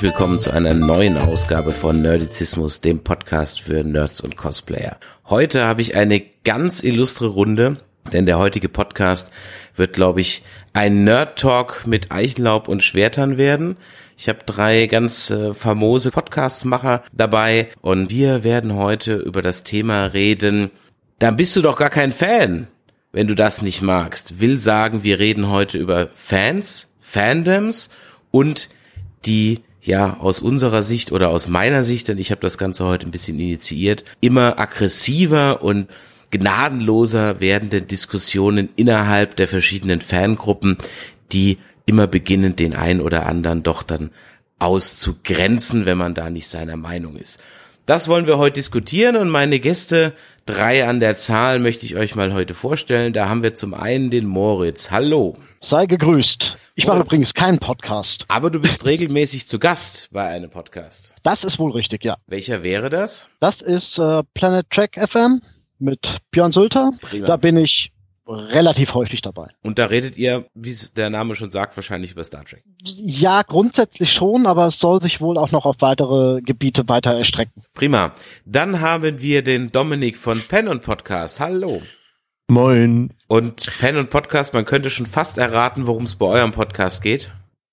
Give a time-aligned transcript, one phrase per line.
[0.00, 4.96] Herzlich willkommen zu einer neuen Ausgabe von Nerdizismus, dem Podcast für Nerds und Cosplayer.
[5.26, 7.76] Heute habe ich eine ganz illustre Runde,
[8.10, 9.30] denn der heutige Podcast
[9.76, 13.76] wird, glaube ich, ein Nerd-Talk mit Eichenlaub und Schwertern werden.
[14.16, 20.06] Ich habe drei ganz äh, famose Podcastmacher dabei und wir werden heute über das Thema
[20.06, 20.70] reden.
[21.18, 22.68] Dann bist du doch gar kein Fan,
[23.12, 24.40] wenn du das nicht magst.
[24.40, 27.90] Will sagen, wir reden heute über Fans, Fandoms
[28.30, 28.70] und
[29.26, 33.06] die ja aus unserer Sicht oder aus meiner Sicht, denn ich habe das Ganze heute
[33.06, 35.88] ein bisschen initiiert, immer aggressiver und
[36.30, 40.78] gnadenloser werdenden Diskussionen innerhalb der verschiedenen Fangruppen,
[41.32, 44.10] die immer beginnen, den einen oder anderen doch dann
[44.58, 47.40] auszugrenzen, wenn man da nicht seiner Meinung ist.
[47.86, 50.12] Das wollen wir heute diskutieren und meine Gäste,
[50.46, 53.12] drei an der Zahl, möchte ich euch mal heute vorstellen.
[53.12, 54.90] Da haben wir zum einen den Moritz.
[54.90, 55.36] Hallo.
[55.60, 56.56] Sei gegrüßt.
[56.74, 58.24] Ich mache übrigens keinen Podcast.
[58.28, 61.12] Aber du bist regelmäßig zu Gast bei einem Podcast.
[61.22, 62.14] Das ist wohl richtig, ja.
[62.26, 63.28] Welcher wäre das?
[63.40, 65.40] Das ist äh, Planet Trek FM
[65.78, 66.92] mit Björn Sülter.
[67.02, 67.26] Prima.
[67.26, 67.92] Da bin ich
[68.30, 69.48] relativ häufig dabei.
[69.62, 72.62] Und da redet ihr, wie es der Name schon sagt, wahrscheinlich über Star Trek.
[72.82, 77.62] Ja, grundsätzlich schon, aber es soll sich wohl auch noch auf weitere Gebiete weiter erstrecken.
[77.74, 78.12] Prima.
[78.44, 81.40] Dann haben wir den Dominik von Pen und Podcast.
[81.40, 81.82] Hallo.
[82.48, 83.12] Moin.
[83.28, 87.30] Und Pen und Podcast, man könnte schon fast erraten, worum es bei eurem Podcast geht.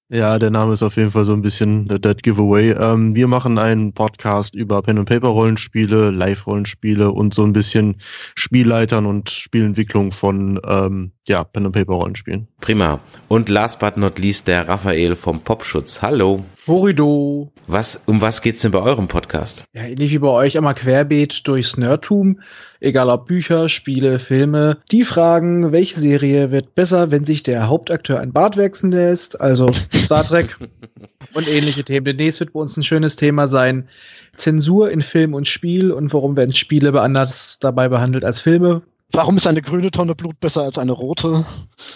[0.10, 2.72] Ja, der Name ist auf jeden Fall so ein bisschen Dead Giveaway.
[2.72, 7.52] Ähm, wir machen einen Podcast über Pen and Paper Rollenspiele, Live Rollenspiele und so ein
[7.52, 7.98] bisschen
[8.36, 12.48] Spielleitern und Spielentwicklung von ähm, ja Pen and Paper Rollenspielen.
[12.62, 13.02] Prima.
[13.28, 16.02] Und last but not least der Raphael vom Popschutz.
[16.02, 16.46] Hallo.
[16.68, 17.52] Horido.
[17.68, 19.64] Was, um was geht's denn bei eurem Podcast?
[19.74, 22.42] Ja, ähnlich wie bei euch einmal querbeet durchs Nerdtum.
[22.80, 24.78] Egal ob Bücher, Spiele, Filme.
[24.92, 29.72] Die fragen, welche Serie wird besser, wenn sich der Hauptakteur ein Bart wechseln lässt, also
[29.94, 30.58] Star Trek
[31.34, 32.06] und ähnliche Themen.
[32.06, 33.88] Demnächst wird bei uns ein schönes Thema sein.
[34.36, 38.84] Zensur in Film und Spiel und warum werden Spiele anders dabei behandelt als Filme.
[39.12, 41.46] Warum ist eine grüne Tonne Blut besser als eine rote?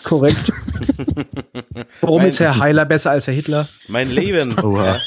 [0.04, 0.52] Korrekt.
[2.02, 3.68] Warum Mein- ist Herr Heiler besser als Herr Hitler?
[3.88, 4.58] Mein Leben.
[4.60, 5.00] Oha.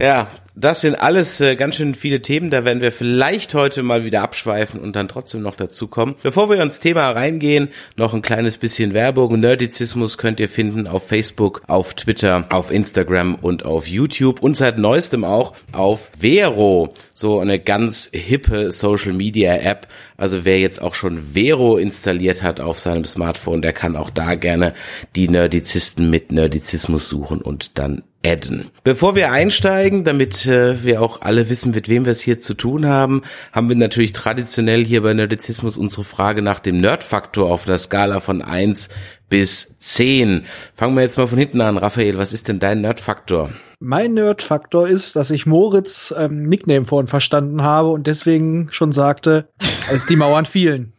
[0.00, 0.28] Ja.
[0.58, 2.48] Das sind alles äh, ganz schön viele Themen.
[2.48, 6.14] Da werden wir vielleicht heute mal wieder abschweifen und dann trotzdem noch dazu kommen.
[6.22, 9.38] Bevor wir ins Thema reingehen, noch ein kleines bisschen Werbung.
[9.38, 14.78] Nerdizismus könnt ihr finden auf Facebook, auf Twitter, auf Instagram und auf YouTube und seit
[14.78, 16.94] neuestem auch auf Vero.
[17.14, 19.88] So eine ganz hippe Social Media App.
[20.16, 24.36] Also wer jetzt auch schon Vero installiert hat auf seinem Smartphone, der kann auch da
[24.36, 24.72] gerne
[25.16, 28.70] die Nerdizisten mit Nerdizismus suchen und dann adden.
[28.84, 32.54] Bevor wir einsteigen, damit äh, wir auch alle wissen, mit wem wir es hier zu
[32.54, 33.22] tun haben,
[33.52, 38.20] haben wir natürlich traditionell hier bei Nerdizismus unsere Frage nach dem Nerdfaktor auf der Skala
[38.20, 38.88] von 1
[39.28, 40.42] bis 10.
[40.74, 41.78] Fangen wir jetzt mal von hinten an.
[41.78, 43.50] Raphael, was ist denn dein Nerdfaktor?
[43.78, 49.48] Mein Nerd-Faktor ist, dass ich Moritz ähm, Nickname vorhin verstanden habe und deswegen schon sagte,
[49.90, 50.94] als die Mauern fielen.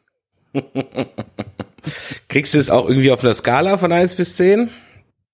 [2.28, 4.70] Kriegst du es auch irgendwie auf einer Skala von 1 bis 10?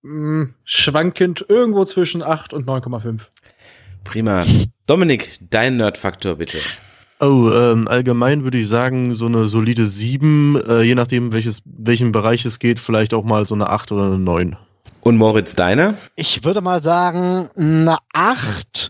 [0.03, 3.21] Mm, schwankend irgendwo zwischen 8 und 9,5.
[4.03, 4.43] Prima.
[4.85, 6.57] Dominik, dein Nerdfaktor bitte.
[7.21, 12.11] Oh, ähm, allgemein würde ich sagen, so eine solide 7, äh, je nachdem welches, welchen
[12.11, 14.57] Bereich es geht, vielleicht auch mal so eine 8 oder eine 9.
[14.99, 15.97] Und Moritz, deine?
[16.15, 18.89] Ich würde mal sagen, eine acht.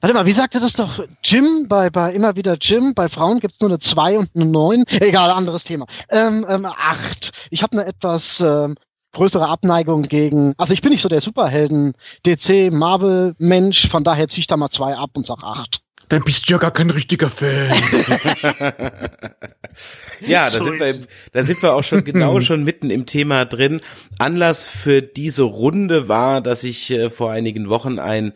[0.00, 2.94] Warte mal, wie sagte das doch Jim bei, bei immer wieder Jim?
[2.94, 4.84] Bei Frauen gibt es nur eine zwei und eine neun.
[5.00, 5.86] Egal, anderes Thema.
[6.10, 7.48] Ähm, ähm, acht.
[7.50, 8.76] Ich habe eine etwas ähm,
[9.14, 10.54] größere Abneigung gegen.
[10.58, 11.94] Also ich bin nicht so der Superhelden
[12.26, 15.80] DC Marvel Mensch, von daher zieh ich da mal zwei ab und sag acht.
[16.10, 17.72] Dann bist du ja gar kein richtiger Fan.
[20.20, 20.94] Ja, da, sind wir,
[21.32, 23.80] da sind wir auch schon genau schon mitten im Thema drin.
[24.18, 28.32] Anlass für diese Runde war, dass ich äh, vor einigen Wochen ein,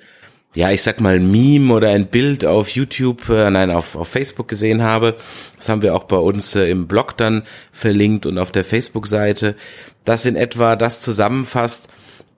[0.54, 4.48] ja, ich sag mal Meme oder ein Bild auf YouTube, äh, nein, auf, auf Facebook
[4.48, 5.16] gesehen habe.
[5.56, 9.54] Das haben wir auch bei uns äh, im Blog dann verlinkt und auf der Facebook-Seite.
[10.04, 11.88] Das in etwa das zusammenfasst,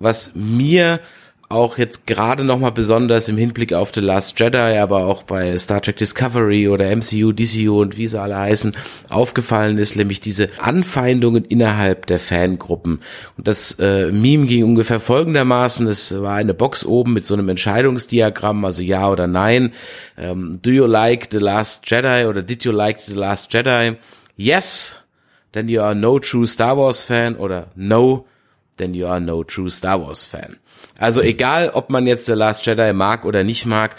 [0.00, 1.00] was mir
[1.50, 5.82] auch jetzt gerade nochmal besonders im Hinblick auf The Last Jedi, aber auch bei Star
[5.82, 8.76] Trek Discovery oder MCU, DCU und wie sie alle heißen,
[9.08, 13.00] aufgefallen ist, nämlich diese Anfeindungen innerhalb der Fangruppen.
[13.36, 17.48] Und das äh, Meme ging ungefähr folgendermaßen, es war eine Box oben mit so einem
[17.48, 19.72] Entscheidungsdiagramm, also ja oder nein.
[20.16, 23.96] Ähm, do you like The Last Jedi oder did you like The Last Jedi?
[24.36, 25.00] Yes,
[25.50, 28.26] then you are no true Star Wars fan oder no,
[28.80, 30.56] then you are no true Star Wars fan.
[30.98, 33.96] Also egal, ob man jetzt The Last Jedi mag oder nicht mag,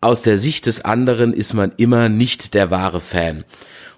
[0.00, 3.44] aus der Sicht des anderen ist man immer nicht der wahre Fan.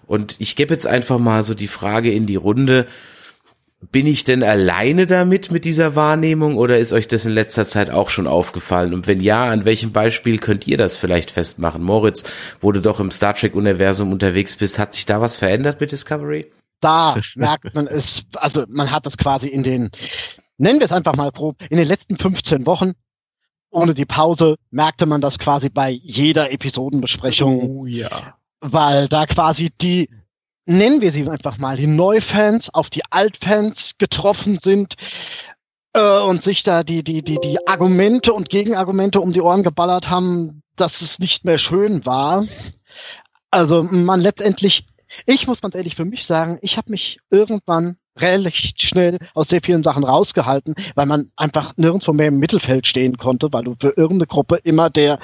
[0.06, 2.87] Und ich gebe jetzt einfach mal so die Frage in die Runde,
[3.90, 7.90] bin ich denn alleine damit mit dieser Wahrnehmung oder ist euch das in letzter Zeit
[7.90, 8.94] auch schon aufgefallen?
[8.94, 11.82] Und wenn ja, an welchem Beispiel könnt ihr das vielleicht festmachen?
[11.82, 12.25] Moritz,
[12.60, 15.93] wo du doch im Star Trek Universum unterwegs bist, hat sich da was verändert mit
[15.93, 16.46] Discovery?
[16.84, 19.90] Da merkt man es, also man hat das quasi in den,
[20.58, 22.92] nennen wir es einfach mal grob, in den letzten 15 Wochen
[23.70, 27.70] ohne die Pause merkte man das quasi bei jeder Episodenbesprechung.
[27.70, 28.36] Oh ja.
[28.60, 30.08] Weil da quasi die
[30.66, 34.94] nennen wir sie einfach mal, die Neufans auf die Altfans getroffen sind
[35.94, 40.08] äh, und sich da die, die, die, die Argumente und Gegenargumente um die Ohren geballert
[40.08, 42.44] haben, dass es nicht mehr schön war.
[43.50, 44.86] Also man letztendlich,
[45.26, 49.61] ich muss ganz ehrlich für mich sagen, ich habe mich irgendwann relativ schnell aus sehr
[49.61, 53.94] vielen Sachen rausgehalten, weil man einfach nirgendwo mehr im Mittelfeld stehen konnte, weil du für
[53.96, 55.19] irgendeine Gruppe immer der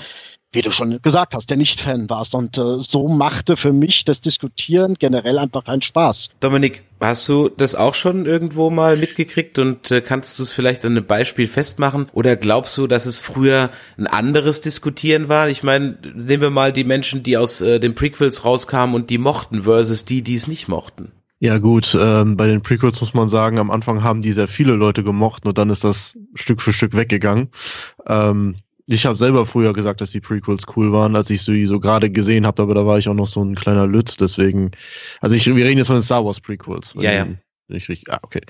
[0.52, 2.34] wie du schon gesagt hast, der Nicht-Fan warst.
[2.34, 6.30] Und äh, so machte für mich das Diskutieren generell einfach keinen Spaß.
[6.40, 10.84] Dominik, hast du das auch schon irgendwo mal mitgekriegt und äh, kannst du es vielleicht
[10.84, 12.08] an einem Beispiel festmachen?
[12.12, 15.48] Oder glaubst du, dass es früher ein anderes Diskutieren war?
[15.48, 19.18] Ich meine, nehmen wir mal die Menschen, die aus äh, den Prequels rauskamen und die
[19.18, 21.12] mochten versus die, die es nicht mochten.
[21.42, 24.74] Ja gut, ähm, bei den Prequels muss man sagen, am Anfang haben die sehr viele
[24.74, 27.48] Leute gemocht und dann ist das Stück für Stück weggegangen.
[28.06, 28.56] Ähm,
[28.92, 32.10] ich habe selber früher gesagt, dass die Prequels cool waren, als ich sie so gerade
[32.10, 34.72] gesehen habe, aber da war ich auch noch so ein kleiner Lüt, deswegen,
[35.20, 36.94] also ich, wir reden jetzt von den Star Wars Prequels.
[36.96, 37.26] Ja, ja.
[37.68, 38.40] Ich, ich, ah, okay.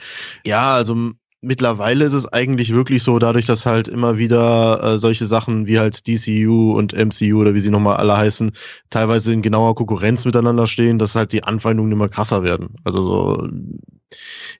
[0.46, 5.26] Ja, also mittlerweile ist es eigentlich wirklich so, dadurch, dass halt immer wieder äh, solche
[5.26, 8.52] Sachen wie halt DCU und MCU oder wie sie nochmal alle heißen,
[8.88, 12.76] teilweise in genauer Konkurrenz miteinander stehen, dass halt die Anfeindungen immer krasser werden.
[12.84, 13.48] Also so,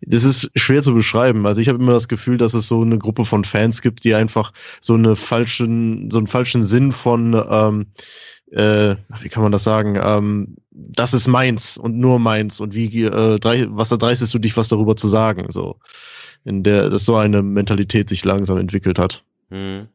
[0.03, 1.47] das ist schwer zu beschreiben.
[1.47, 4.15] Also ich habe immer das Gefühl, dass es so eine Gruppe von Fans gibt, die
[4.15, 7.87] einfach so eine falschen, so einen falschen Sinn von ähm,
[8.53, 9.99] äh, wie kann man das sagen?
[10.03, 13.39] Ähm, das ist meins und nur meins und wie äh,
[13.71, 15.47] was erdreistest du dich, was darüber zu sagen?
[15.51, 15.79] So
[16.45, 19.25] in der dass so eine Mentalität sich langsam entwickelt hat.
[19.51, 19.89] Mhm.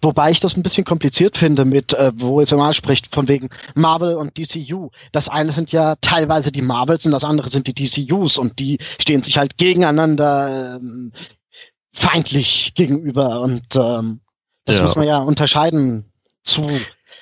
[0.00, 3.48] Wobei ich das ein bisschen kompliziert finde mit, äh, wo es immer spricht, von wegen
[3.74, 4.90] Marvel und DCU.
[5.10, 8.78] Das eine sind ja teilweise die Marvels und das andere sind die DCUs und die
[9.00, 11.12] stehen sich halt gegeneinander ähm,
[11.92, 14.20] feindlich gegenüber und ähm,
[14.64, 14.82] das ja.
[14.82, 16.12] muss man ja unterscheiden
[16.44, 16.68] zu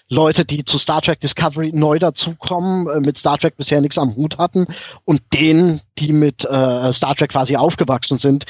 [0.08, 4.16] Leute, die zu Star Trek Discovery neu dazukommen, äh, mit Star Trek bisher nichts am
[4.16, 4.66] Hut hatten
[5.04, 8.44] und denen, die mit äh, Star Trek quasi aufgewachsen sind,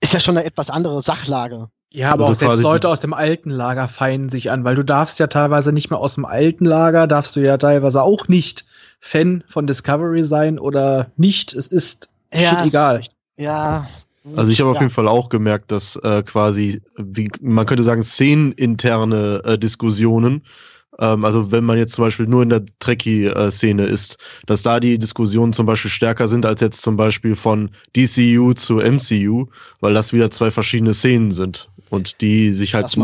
[0.00, 1.68] ist ja schon eine etwas andere Sachlage.
[1.94, 4.82] Ja, aber also auch selbst Leute aus dem alten Lager feinden sich an, weil du
[4.82, 8.64] darfst ja teilweise nicht mehr aus dem alten Lager, darfst du ja teilweise auch nicht
[8.98, 11.54] Fan von Discovery sein oder nicht.
[11.54, 13.00] Es ist ja, egal.
[13.36, 13.86] Ja.
[14.34, 14.72] Also ich habe ja.
[14.72, 20.42] auf jeden Fall auch gemerkt, dass äh, quasi, wie, man könnte sagen, szeneninterne äh, Diskussionen
[20.98, 24.98] ähm, also wenn man jetzt zum Beispiel nur in der Trekkie-Szene ist, dass da die
[24.98, 29.46] Diskussionen zum Beispiel stärker sind als jetzt zum Beispiel von DCU zu MCU,
[29.80, 32.96] weil das wieder zwei verschiedene Szenen sind und die sich halt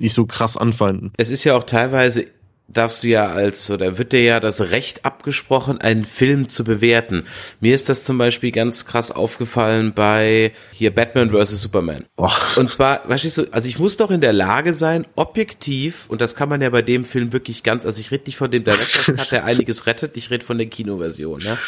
[0.00, 1.12] nicht so krass anfeinden.
[1.16, 2.26] Es ist ja auch teilweise
[2.72, 7.24] darfst du ja als, oder wird dir ja das Recht abgesprochen, einen Film zu bewerten.
[7.60, 11.62] Mir ist das zum Beispiel ganz krass aufgefallen bei hier Batman vs.
[11.62, 12.04] Superman.
[12.16, 12.32] Boah.
[12.56, 16.36] Und zwar, weißt du, also ich muss doch in der Lage sein, objektiv, und das
[16.36, 19.06] kann man ja bei dem Film wirklich ganz, also ich rede nicht von dem Director's
[19.16, 21.42] Cut, der einiges rettet, ich rede von der Kinoversion.
[21.42, 21.58] Ne?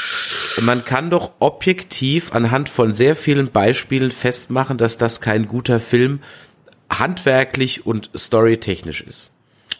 [0.63, 6.21] Man kann doch objektiv anhand von sehr vielen Beispielen festmachen, dass das kein guter Film
[6.89, 9.32] handwerklich und storytechnisch ist.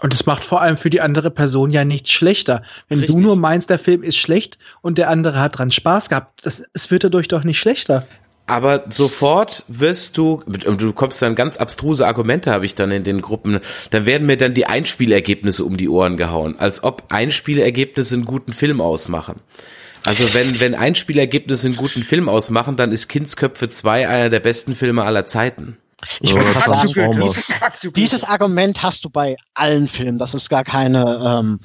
[0.03, 2.65] Und es macht vor allem für die andere Person ja nichts schlechter.
[2.89, 3.15] Wenn Richtig.
[3.15, 6.65] du nur meinst, der Film ist schlecht und der andere hat dran Spaß gehabt, das,
[6.75, 8.05] es wird dadurch doch nicht schlechter.
[8.47, 13.21] Aber sofort wirst du, du kommst dann ganz abstruse Argumente, habe ich dann in den
[13.21, 18.25] Gruppen, dann werden mir dann die Einspielergebnisse um die Ohren gehauen, als ob Einspielergebnisse einen
[18.25, 19.37] guten Film ausmachen.
[20.05, 24.75] Also wenn, wenn Einspielergebnisse einen guten Film ausmachen, dann ist Kindsköpfe 2 einer der besten
[24.75, 25.79] Filme aller Zeiten.
[26.21, 27.53] Ich würde sagen, dieses,
[27.95, 30.19] dieses, Argument hast du bei allen Filmen.
[30.19, 31.61] Das ist gar keine ähm,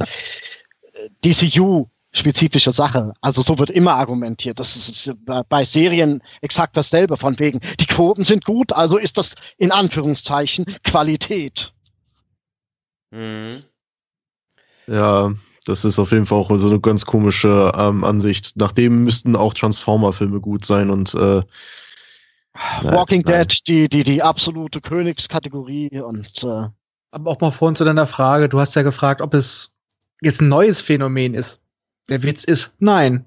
[1.23, 3.13] DCU spezifische Sache.
[3.21, 4.59] Also so wird immer argumentiert.
[4.59, 5.13] Das ist
[5.49, 10.65] bei Serien exakt dasselbe von wegen, die Quoten sind gut, also ist das in Anführungszeichen
[10.83, 11.73] Qualität.
[13.11, 13.63] Mhm.
[14.87, 15.33] Ja,
[15.65, 18.53] das ist auf jeden Fall auch so eine ganz komische ähm, Ansicht.
[18.55, 21.41] Nachdem müssten auch Transformer-Filme gut sein und äh,
[22.83, 23.47] Walking nein.
[23.47, 26.67] Dead, die, die, die absolute Königskategorie und äh,
[27.11, 29.75] aber auch mal vorhin zu deiner Frage, du hast ja gefragt, ob es
[30.21, 31.59] jetzt ein neues Phänomen ist.
[32.09, 33.25] Der Witz ist, nein.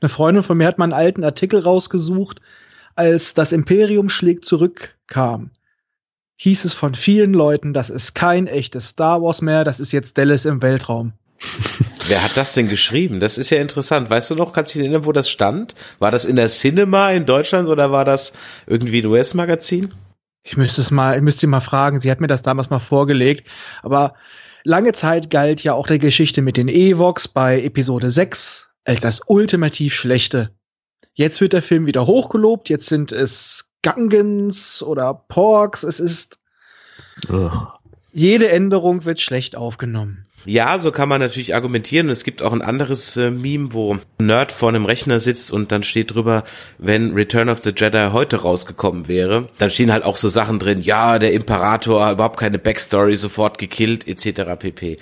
[0.00, 2.40] Eine Freundin von mir hat mal einen alten Artikel rausgesucht,
[2.94, 5.50] als das Imperium schlägt zurückkam.
[6.36, 10.16] Hieß es von vielen Leuten, das ist kein echtes Star Wars mehr, das ist jetzt
[10.16, 11.12] Dallas im Weltraum.
[12.08, 13.20] Wer hat das denn geschrieben?
[13.20, 14.10] Das ist ja interessant.
[14.10, 15.74] Weißt du noch, kannst du dich erinnern, wo das stand?
[15.98, 18.32] War das in der Cinema in Deutschland oder war das
[18.66, 19.94] irgendwie ein US-Magazin?
[20.42, 22.00] Ich müsste es mal, ich müsste sie mal fragen.
[22.00, 23.46] Sie hat mir das damals mal vorgelegt.
[23.82, 24.14] Aber
[24.64, 29.20] lange Zeit galt ja auch der Geschichte mit den Evox bei Episode 6 als das
[29.26, 30.50] ultimativ Schlechte.
[31.12, 32.70] Jetzt wird der Film wieder hochgelobt.
[32.70, 35.82] Jetzt sind es Gungans oder Porks.
[35.82, 36.38] Es ist.
[37.28, 37.68] Ugh.
[38.12, 40.27] Jede Änderung wird schlecht aufgenommen.
[40.44, 42.08] Ja, so kann man natürlich argumentieren.
[42.08, 45.72] Es gibt auch ein anderes äh, Meme, wo ein Nerd vor einem Rechner sitzt und
[45.72, 46.44] dann steht drüber,
[46.78, 50.80] wenn Return of the Jedi heute rausgekommen wäre, dann stehen halt auch so Sachen drin,
[50.80, 54.58] ja, der Imperator, überhaupt keine Backstory, sofort gekillt, etc.
[54.58, 54.96] pp.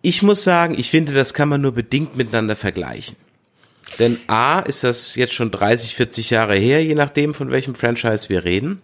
[0.00, 3.16] Ich muss sagen, ich finde, das kann man nur bedingt miteinander vergleichen.
[3.98, 8.28] Denn A, ist das jetzt schon 30, 40 Jahre her, je nachdem, von welchem Franchise
[8.28, 8.80] wir reden.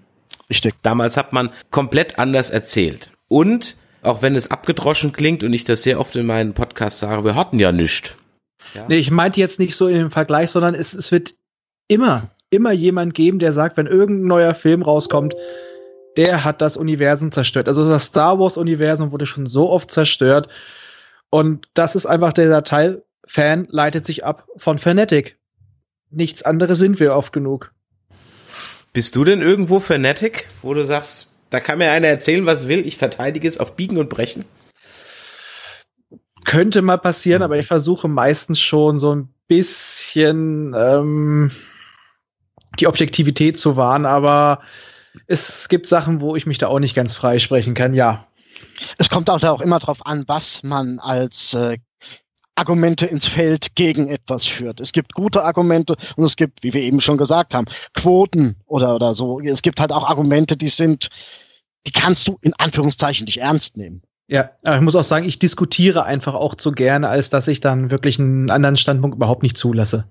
[0.50, 0.72] Richtig.
[0.82, 3.12] Damals hat man komplett anders erzählt.
[3.28, 7.24] Und auch wenn es abgedroschen klingt und ich das sehr oft in meinen Podcasts sage,
[7.24, 8.14] wir hatten ja nichts.
[8.74, 8.86] Ja?
[8.88, 11.34] Nee, ich meinte jetzt nicht so in dem Vergleich, sondern es, es wird
[11.88, 15.34] immer, immer jemand geben, der sagt, wenn irgendein neuer Film rauskommt,
[16.16, 17.68] der hat das Universum zerstört.
[17.68, 20.48] Also das Star Wars-Universum wurde schon so oft zerstört.
[21.30, 25.38] Und das ist einfach dieser Teil, Fan leitet sich ab von Fanatic.
[26.10, 27.72] Nichts anderes sind wir oft genug.
[28.94, 32.86] Bist du denn irgendwo Fanatic, wo du sagst, da kann mir einer erzählen, was will.
[32.86, 34.44] Ich verteidige es auf Biegen und Brechen.
[36.44, 41.50] Könnte mal passieren, aber ich versuche meistens schon so ein bisschen ähm,
[42.78, 44.06] die Objektivität zu wahren.
[44.06, 44.60] Aber
[45.26, 48.26] es gibt Sachen, wo ich mich da auch nicht ganz frei sprechen kann, ja.
[48.98, 51.78] Es kommt auch, auch immer darauf an, was man als äh,
[52.58, 54.80] Argumente ins Feld gegen etwas führt.
[54.80, 58.94] Es gibt gute Argumente und es gibt, wie wir eben schon gesagt haben, Quoten oder,
[58.94, 59.40] oder so.
[59.40, 61.08] Es gibt halt auch Argumente, die sind,
[61.86, 64.02] die kannst du in Anführungszeichen nicht ernst nehmen.
[64.26, 67.60] Ja, aber ich muss auch sagen, ich diskutiere einfach auch zu gerne, als dass ich
[67.60, 70.04] dann wirklich einen anderen Standpunkt überhaupt nicht zulasse.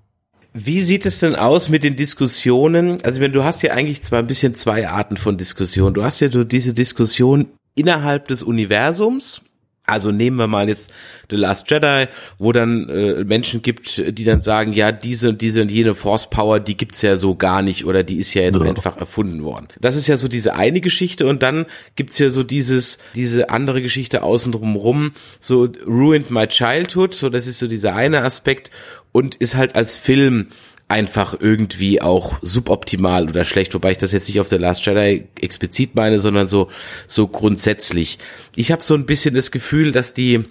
[0.54, 3.00] Wie sieht es denn aus mit den Diskussionen?
[3.04, 5.94] Also wenn du hast ja eigentlich zwar ein bisschen zwei Arten von Diskussionen.
[5.94, 9.42] Du hast ja so diese Diskussion innerhalb des Universums,
[9.88, 10.92] also nehmen wir mal jetzt
[11.30, 12.06] The Last Jedi,
[12.38, 16.30] wo dann äh, Menschen gibt, die dann sagen, ja, diese und diese und jene Force
[16.30, 18.64] Power, die gibt's ja so gar nicht oder die ist ja jetzt ja.
[18.64, 19.68] einfach erfunden worden.
[19.80, 21.66] Das ist ja so diese eine Geschichte und dann
[21.96, 27.46] gibt's ja so dieses diese andere Geschichte außen rum, so ruined my childhood, so das
[27.46, 28.70] ist so dieser eine Aspekt
[29.12, 30.48] und ist halt als Film
[30.88, 35.28] einfach irgendwie auch suboptimal oder schlecht, wobei ich das jetzt nicht auf der Last Jedi
[35.40, 36.70] explizit meine, sondern so
[37.06, 38.18] so grundsätzlich.
[38.56, 40.44] Ich habe so ein bisschen das Gefühl, dass die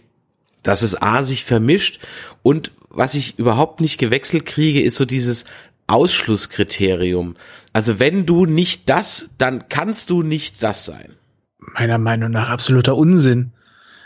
[0.63, 1.99] dass es A sich vermischt
[2.43, 5.45] und was ich überhaupt nicht gewechselt kriege, ist so dieses
[5.87, 7.35] Ausschlusskriterium.
[7.73, 11.13] Also wenn du nicht das, dann kannst du nicht das sein.
[11.59, 13.51] Meiner Meinung nach absoluter Unsinn.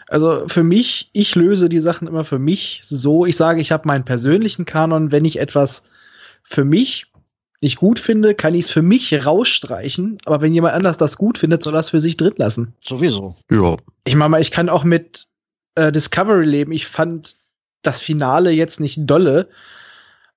[0.08, 3.26] Also für mich, ich löse die Sachen immer für mich so.
[3.26, 5.84] Ich sage, ich habe meinen persönlichen Kanon, wenn ich etwas
[6.44, 7.12] für mich
[7.62, 10.18] nicht gut finde, kann ich es für mich rausstreichen.
[10.26, 12.74] Aber wenn jemand anders das gut findet, soll das für sich drin lassen.
[12.80, 13.36] Sowieso.
[13.52, 13.78] Ja.
[14.04, 15.28] Ich meine mal, ich kann auch mit
[15.76, 16.72] äh, Discovery leben.
[16.72, 17.36] Ich fand
[17.84, 19.48] das Finale jetzt nicht dolle.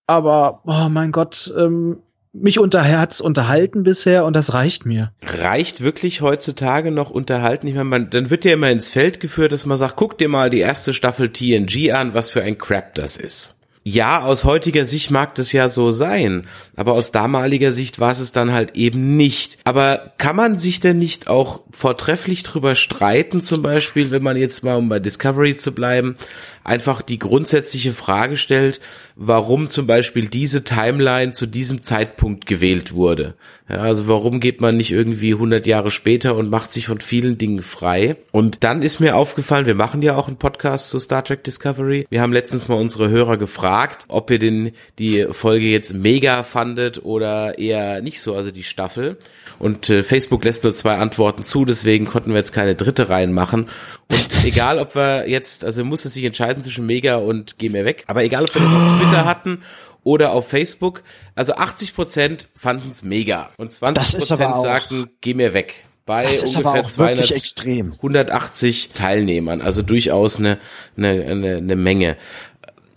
[0.06, 1.96] Aber, oh mein Gott, ähm,
[2.34, 5.12] mich unterher hat es unterhalten bisher und das reicht mir.
[5.22, 7.66] Reicht wirklich heutzutage noch unterhalten?
[7.68, 10.28] Ich meine, man, dann wird ja immer ins Feld geführt, dass man sagt, guck dir
[10.28, 14.86] mal die erste Staffel TNG an, was für ein Crap das ist ja, aus heutiger
[14.86, 19.18] Sicht mag das ja so sein, aber aus damaliger Sicht war es dann halt eben
[19.18, 19.58] nicht.
[19.64, 24.64] Aber kann man sich denn nicht auch vortrefflich drüber streiten, zum Beispiel, wenn man jetzt
[24.64, 26.16] mal, um bei Discovery zu bleiben,
[26.64, 28.80] einfach die grundsätzliche Frage stellt,
[29.16, 33.34] warum zum Beispiel diese Timeline zu diesem Zeitpunkt gewählt wurde.
[33.68, 37.38] Ja, also warum geht man nicht irgendwie 100 Jahre später und macht sich von vielen
[37.38, 38.16] Dingen frei?
[38.32, 42.06] Und dann ist mir aufgefallen, wir machen ja auch einen Podcast zu Star Trek Discovery.
[42.08, 46.42] Wir haben letztens mal unsere Hörer gefragt, gefragt, ob ihr den, die Folge jetzt mega
[46.42, 49.18] fandet oder eher nicht so, also die Staffel.
[49.58, 53.68] Und äh, Facebook lässt nur zwei Antworten zu, deswegen konnten wir jetzt keine dritte reinmachen.
[54.10, 58.04] Und egal, ob wir jetzt, also musste sich entscheiden zwischen mega und geh mir weg,
[58.06, 59.62] aber egal, ob wir das auf Twitter hatten
[60.04, 61.02] oder auf Facebook,
[61.34, 66.86] also 80 Prozent fanden es mega und 20 Prozent sagten, geh mir weg bei ungefähr
[66.86, 67.92] 200, extrem.
[67.92, 70.58] 180 Teilnehmern, also durchaus eine,
[70.96, 72.16] eine, eine, eine Menge.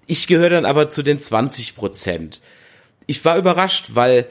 [0.08, 2.42] Ich gehöre dann aber zu den 20 Prozent.
[3.06, 4.28] Ich war überrascht, weil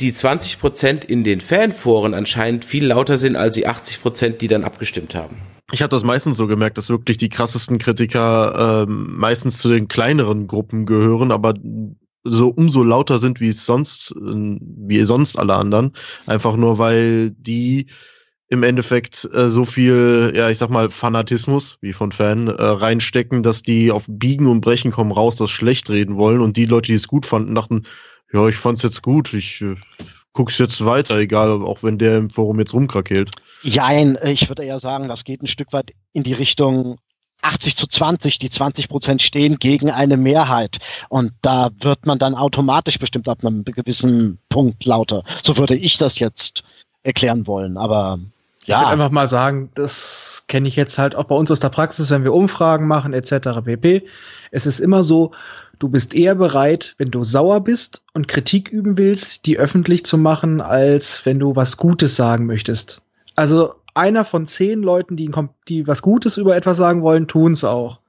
[0.00, 4.48] die 20 Prozent in den Fanforen anscheinend viel lauter sind als die 80 Prozent, die
[4.48, 5.36] dann abgestimmt haben.
[5.70, 9.86] Ich habe das meistens so gemerkt, dass wirklich die krassesten Kritiker ähm, meistens zu den
[9.86, 11.54] kleineren Gruppen gehören, aber
[12.24, 15.92] so umso lauter sind wie es sonst, äh, wie sonst alle anderen.
[16.26, 17.86] Einfach nur, weil die
[18.48, 23.42] im Endeffekt äh, so viel, ja, ich sag mal, Fanatismus, wie von Fan, äh, reinstecken,
[23.42, 26.88] dass die auf Biegen und Brechen kommen raus, das schlecht reden wollen und die Leute,
[26.88, 27.84] die es gut fanden, dachten,
[28.32, 29.76] ja, ich fand's jetzt gut, ich äh,
[30.32, 33.30] guck's jetzt weiter, egal, auch wenn der im Forum jetzt rumkrakeelt.
[33.62, 36.98] Jein, äh, ich würde eher sagen, das geht ein Stück weit in die Richtung
[37.42, 40.78] 80 zu 20, die 20 Prozent stehen gegen eine Mehrheit.
[41.08, 45.22] Und da wird man dann automatisch bestimmt ab einem gewissen Punkt lauter.
[45.42, 46.64] So würde ich das jetzt
[47.02, 47.76] erklären wollen.
[47.76, 48.18] Aber
[48.68, 48.76] ja.
[48.76, 51.70] Ich würde einfach mal sagen, das kenne ich jetzt halt auch bei uns aus der
[51.70, 53.60] Praxis, wenn wir Umfragen machen etc.
[53.64, 54.04] pp.
[54.50, 55.32] Es ist immer so,
[55.78, 60.18] du bist eher bereit, wenn du sauer bist und Kritik üben willst, die öffentlich zu
[60.18, 63.00] machen, als wenn du was Gutes sagen möchtest.
[63.36, 65.30] Also einer von zehn Leuten, die,
[65.68, 68.00] die was Gutes über etwas sagen wollen, tun es auch.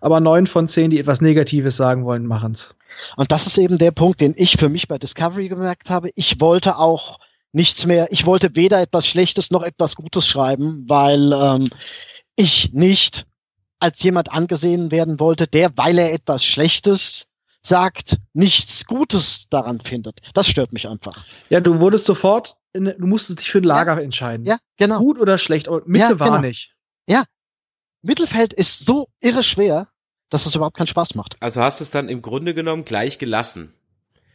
[0.00, 2.74] Aber neun von zehn, die etwas Negatives sagen wollen, machen es.
[3.16, 6.10] Und das ist eben der Punkt, den ich für mich bei Discovery gemerkt habe.
[6.14, 7.18] Ich wollte auch
[7.56, 8.08] nichts mehr.
[8.12, 11.68] Ich wollte weder etwas Schlechtes noch etwas Gutes schreiben, weil ähm,
[12.36, 13.26] ich nicht
[13.80, 17.26] als jemand angesehen werden wollte, der, weil er etwas Schlechtes
[17.62, 20.20] sagt, nichts Gutes daran findet.
[20.34, 21.24] Das stört mich einfach.
[21.48, 24.44] Ja, du wurdest sofort, in, du musstest dich für ein Lager ja, entscheiden.
[24.46, 24.98] Ja, genau.
[24.98, 26.40] Gut oder schlecht, aber Mitte ja, war genau.
[26.42, 26.74] nicht.
[27.08, 27.24] Ja.
[28.02, 29.88] Mittelfeld ist so irre schwer,
[30.28, 31.36] dass es überhaupt keinen Spaß macht.
[31.40, 33.72] Also hast du es dann im Grunde genommen gleich gelassen.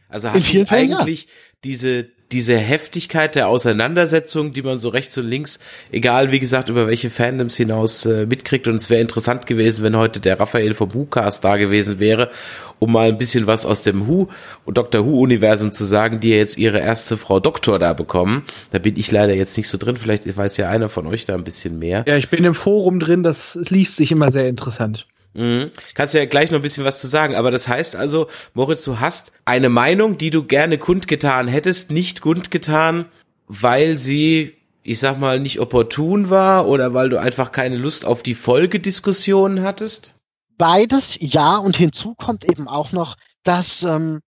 [0.08, 1.30] Also hat eigentlich ja.
[1.64, 5.60] diese diese Heftigkeit der Auseinandersetzung, die man so rechts und links,
[5.90, 8.66] egal wie gesagt, über welche Fandoms hinaus äh, mitkriegt.
[8.66, 12.30] Und es wäre interessant gewesen, wenn heute der Raphael vom WhoCast da gewesen wäre,
[12.78, 14.28] um mal ein bisschen was aus dem Who
[14.64, 15.04] und Dr.
[15.04, 18.44] Who-Universum zu sagen, die ja jetzt ihre erste Frau Doktor da bekommen.
[18.70, 19.96] Da bin ich leider jetzt nicht so drin.
[19.96, 22.04] Vielleicht weiß ja einer von euch da ein bisschen mehr.
[22.08, 25.06] Ja, ich bin im Forum drin, das liest sich immer sehr interessant.
[25.34, 25.70] Mhm.
[25.94, 29.00] Kannst ja gleich noch ein bisschen was zu sagen, aber das heißt also, Moritz, du
[29.00, 33.06] hast eine Meinung, die du gerne kundgetan hättest, nicht kundgetan,
[33.48, 38.22] weil sie, ich sag mal, nicht opportun war oder weil du einfach keine Lust auf
[38.22, 40.14] die Folgediskussionen hattest?
[40.58, 44.20] Beides, ja, und hinzu kommt eben auch noch, dass ähm,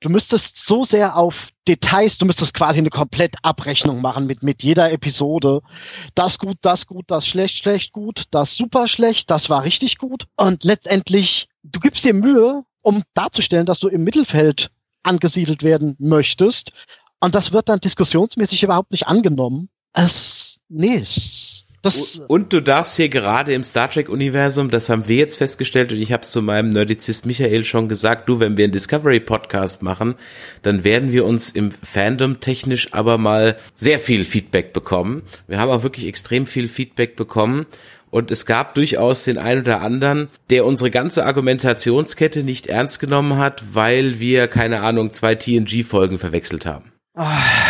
[0.00, 4.90] du müsstest so sehr auf Details, du müsstest quasi eine Komplettabrechnung machen mit, mit jeder
[4.92, 5.60] Episode.
[6.14, 10.26] Das gut, das gut, das schlecht, schlecht, gut, das super schlecht, das war richtig gut.
[10.36, 14.70] Und letztendlich, du gibst dir Mühe, um darzustellen, dass du im Mittelfeld
[15.02, 16.72] angesiedelt werden möchtest.
[17.20, 19.68] Und das wird dann diskussionsmäßig überhaupt nicht angenommen.
[19.92, 25.06] Es, nee, es das und du darfst hier gerade im Star Trek Universum, das haben
[25.06, 28.56] wir jetzt festgestellt und ich habe es zu meinem Nerdizist Michael schon gesagt, du, wenn
[28.56, 30.16] wir einen Discovery Podcast machen,
[30.62, 35.22] dann werden wir uns im Fandom technisch aber mal sehr viel Feedback bekommen.
[35.46, 37.66] Wir haben auch wirklich extrem viel Feedback bekommen
[38.10, 43.36] und es gab durchaus den einen oder anderen, der unsere ganze Argumentationskette nicht ernst genommen
[43.36, 46.92] hat, weil wir, keine Ahnung, zwei TNG-Folgen verwechselt haben.
[47.14, 47.67] Ah.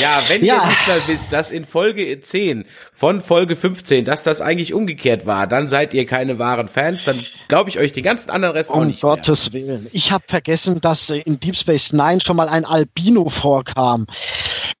[0.00, 0.56] Ja, wenn ja.
[0.56, 5.24] ihr nicht mal wisst, dass in Folge 10 von Folge 15, dass das eigentlich umgekehrt
[5.26, 8.70] war, dann seid ihr keine wahren Fans, dann glaube ich euch den ganzen anderen Rest
[8.70, 9.66] um auch nicht Um Gottes mehr.
[9.66, 9.86] Willen.
[9.92, 14.06] Ich habe vergessen, dass in Deep Space Nine schon mal ein Albino vorkam.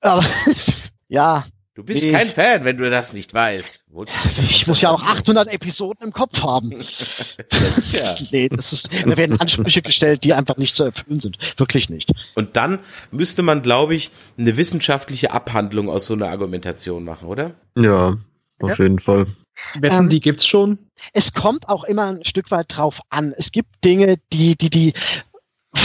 [0.00, 0.24] Aber,
[1.08, 1.44] ja,
[1.76, 2.10] Du bist nee.
[2.10, 3.84] kein Fan, wenn du das nicht weißt.
[4.50, 6.70] Ich muss ja auch 800 Episoden im Kopf haben.
[7.92, 8.14] ja.
[8.32, 11.38] nee, das ist, da werden Ansprüche gestellt, die einfach nicht zu erfüllen sind.
[11.58, 12.12] Wirklich nicht.
[12.34, 12.78] Und dann
[13.10, 17.54] müsste man, glaube ich, eine wissenschaftliche Abhandlung aus so einer Argumentation machen, oder?
[17.76, 18.16] Ja,
[18.60, 18.84] auf ja.
[18.84, 19.26] jeden Fall.
[19.74, 20.78] Wetten, ähm, die gibt's schon?
[21.12, 23.34] Es kommt auch immer ein Stück weit drauf an.
[23.36, 24.92] Es gibt Dinge, die, die, die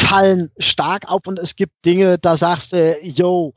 [0.01, 3.53] fallen stark auf und es gibt Dinge, da sagst du, yo,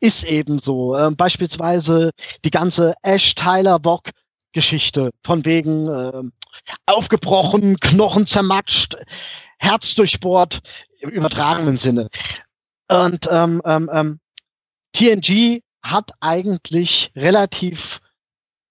[0.00, 0.96] ist eben so.
[0.96, 2.10] Ähm, beispielsweise
[2.44, 4.10] die ganze Ash Tyler Bock
[4.52, 6.22] Geschichte von wegen äh,
[6.86, 8.96] aufgebrochen, Knochen zermatscht,
[9.58, 10.60] Herz durchbohrt,
[11.00, 12.08] im übertragenen Sinne.
[12.88, 14.20] Und ähm, ähm, ähm,
[14.92, 18.00] TNG hat eigentlich relativ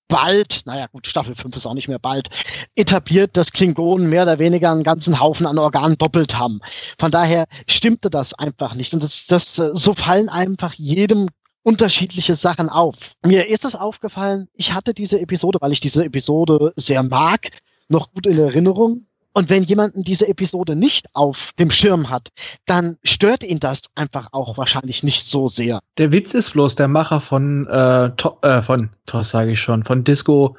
[0.09, 2.27] bald, naja gut, Staffel 5 ist auch nicht mehr bald,
[2.75, 6.59] etabliert, dass Klingonen mehr oder weniger einen ganzen Haufen an Organen doppelt haben.
[6.97, 8.93] Von daher stimmte das einfach nicht.
[8.93, 11.29] Und das, das so fallen einfach jedem
[11.63, 13.13] unterschiedliche Sachen auf.
[13.25, 17.49] Mir ist es aufgefallen, ich hatte diese Episode, weil ich diese Episode sehr mag,
[17.87, 19.05] noch gut in Erinnerung.
[19.33, 22.29] Und wenn jemanden diese Episode nicht auf dem Schirm hat,
[22.65, 25.79] dann stört ihn das einfach auch wahrscheinlich nicht so sehr.
[25.97, 29.83] Der Witz ist bloß, der Macher von, äh, to äh, von TOS sage ich schon,
[29.83, 30.55] von Disco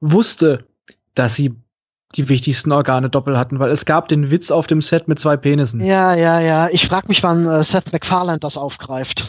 [0.00, 0.64] wusste,
[1.14, 1.54] dass sie
[2.14, 5.36] die wichtigsten Organe doppelt hatten, weil es gab den Witz auf dem Set mit zwei
[5.36, 5.80] Penissen.
[5.80, 6.68] Ja, ja, ja.
[6.70, 9.24] Ich frage mich, wann äh, Seth MacFarlane das aufgreift.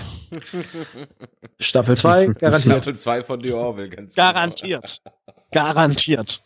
[1.59, 2.83] Staffel 2, garantiert.
[2.83, 5.01] Staffel 2 von The Orville, ganz Garantiert.
[5.51, 6.41] Garantiert.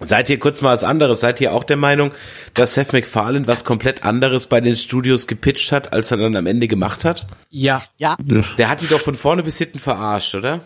[0.00, 1.20] Seid ihr kurz mal was anderes?
[1.20, 2.12] Seid ihr auch der Meinung,
[2.54, 6.46] dass Seth MacFarlane was komplett anderes bei den Studios gepitcht hat, als er dann am
[6.46, 7.26] Ende gemacht hat?
[7.50, 7.82] Ja.
[7.98, 8.16] Ja,
[8.58, 10.60] Der hat die doch von vorne bis hinten verarscht, oder?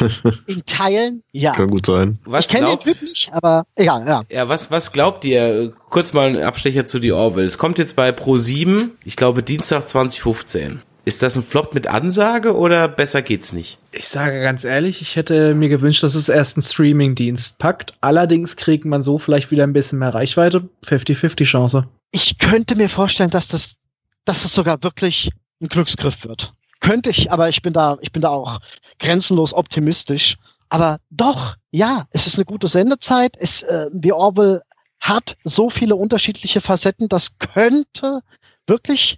[0.46, 1.52] in Teilen, ja.
[1.52, 2.18] Kann gut sein.
[2.24, 4.22] Was ich kenne den glaubt, Typ nicht, aber egal, ja.
[4.30, 5.74] ja, was, was glaubt ihr?
[5.90, 7.46] Kurz mal ein Abstecher zu The Orville.
[7.46, 10.82] Es kommt jetzt bei Pro 7, ich glaube Dienstag 2015.
[11.08, 13.78] Ist das ein Flop mit Ansage oder besser geht's nicht?
[13.92, 17.94] Ich sage ganz ehrlich, ich hätte mir gewünscht, dass es erst einen Streaming-Dienst packt.
[18.02, 20.68] Allerdings kriegt man so vielleicht wieder ein bisschen mehr Reichweite.
[20.84, 21.88] 50-50 Chance.
[22.10, 23.78] Ich könnte mir vorstellen, dass das,
[24.26, 25.30] dass es sogar wirklich
[25.62, 26.52] ein Glücksgriff wird.
[26.80, 28.58] Könnte ich, aber ich bin da, ich bin da auch
[28.98, 30.36] grenzenlos optimistisch.
[30.68, 33.34] Aber doch, ja, es ist eine gute Sendezeit.
[33.40, 34.60] Es, äh, The Orville
[35.00, 38.20] hat so viele unterschiedliche Facetten, das könnte
[38.66, 39.16] wirklich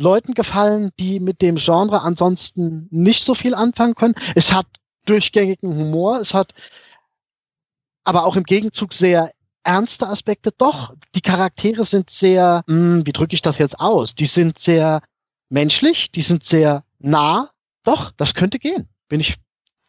[0.00, 4.14] Leuten gefallen, die mit dem Genre ansonsten nicht so viel anfangen können.
[4.34, 4.66] Es hat
[5.04, 6.54] durchgängigen Humor, es hat
[8.04, 9.30] aber auch im Gegenzug sehr
[9.62, 10.50] ernste Aspekte.
[10.56, 14.14] Doch, die Charaktere sind sehr, mh, wie drücke ich das jetzt aus?
[14.14, 15.02] Die sind sehr
[15.50, 17.50] menschlich, die sind sehr nah.
[17.84, 18.88] Doch, das könnte gehen.
[19.08, 19.36] Bin ich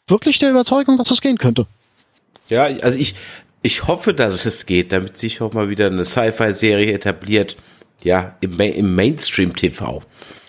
[0.07, 1.67] wirklich der Überzeugung, dass es gehen könnte.
[2.49, 3.15] Ja, also ich,
[3.61, 7.55] ich hoffe, dass es geht, damit sich auch mal wieder eine Sci-Fi-Serie etabliert.
[8.03, 10.01] Ja, im, im Mainstream-TV.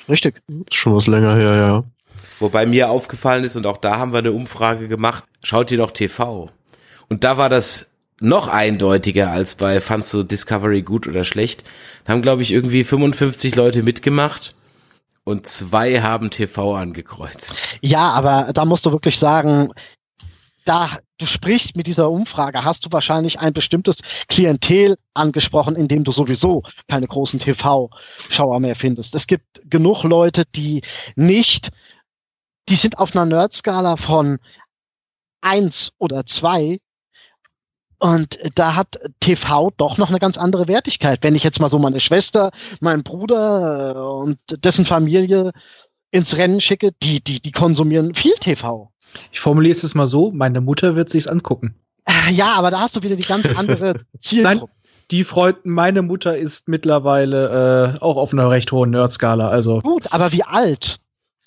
[0.08, 0.42] Richtig.
[0.48, 1.84] Ist schon was länger her, ja.
[2.40, 5.92] Wobei mir aufgefallen ist, und auch da haben wir eine Umfrage gemacht, schaut ihr doch
[5.92, 6.50] TV.
[7.08, 11.64] Und da war das noch eindeutiger als bei fandst du Discovery gut oder schlecht.
[12.04, 14.54] Da haben, glaube ich, irgendwie 55 Leute mitgemacht
[15.24, 17.56] und zwei haben TV angekreuzt.
[17.80, 19.70] Ja, aber da musst du wirklich sagen,
[20.64, 26.04] da du sprichst mit dieser Umfrage, hast du wahrscheinlich ein bestimmtes Klientel angesprochen, in dem
[26.04, 29.14] du sowieso keine großen TV-Schauer mehr findest.
[29.14, 30.82] Es gibt genug Leute, die
[31.14, 31.70] nicht,
[32.68, 34.38] die sind auf einer Nerd-Skala von
[35.40, 36.78] eins oder zwei
[38.02, 41.20] und da hat TV doch noch eine ganz andere Wertigkeit.
[41.22, 45.52] Wenn ich jetzt mal so meine Schwester, meinen Bruder äh, und dessen Familie
[46.10, 48.91] ins Rennen schicke, die, die, die konsumieren viel TV.
[49.30, 51.74] Ich formuliere es mal so, meine Mutter wird sich's angucken.
[52.30, 54.72] Ja, aber da hast du wieder die ganz andere Zielgruppe.
[55.10, 60.12] Die Freund, meine Mutter ist mittlerweile äh, auch auf einer recht hohen Nerd-Skala, also Gut,
[60.12, 60.98] aber wie alt?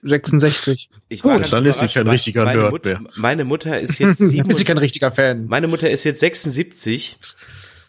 [0.04, 0.90] 66.
[1.10, 3.00] Ich Gut, ganz dann ist sie kein richtiger meine Nerd Mut- mehr.
[3.16, 5.46] Meine Mutter ist jetzt du 7, kein richtiger Fan.
[5.48, 7.18] meine Mutter ist jetzt 76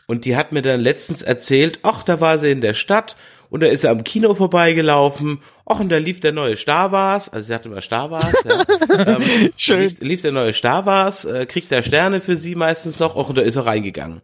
[0.06, 3.16] und die hat mir dann letztens erzählt, ach, da war sie in der Stadt
[3.50, 7.28] und da ist sie am Kino vorbeigelaufen, ach, und da lief der neue Star Wars,
[7.28, 8.64] also sie hat immer Star Wars, ja.
[9.16, 9.22] ähm,
[9.56, 9.80] Schön.
[9.80, 13.28] Lief, lief der neue Star Wars, äh, kriegt er Sterne für sie meistens noch, ach,
[13.28, 14.22] und da ist er reingegangen.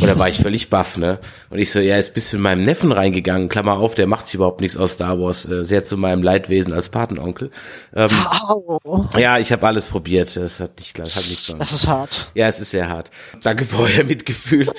[0.00, 1.20] Und da war ich völlig baff, ne?
[1.48, 4.26] Und ich so, ja, jetzt bist du mit meinem Neffen reingegangen, Klammer auf, der macht
[4.26, 7.50] sich überhaupt nichts aus Star Wars, äh, sehr zu meinem Leidwesen als Patenonkel.
[7.94, 8.10] Ähm,
[8.48, 12.30] Au, ja, ich habe alles probiert, das hat nicht, das hat nichts das ist hart.
[12.34, 13.10] ja, es ist sehr hart.
[13.42, 14.70] Danke für euer Mitgefühl.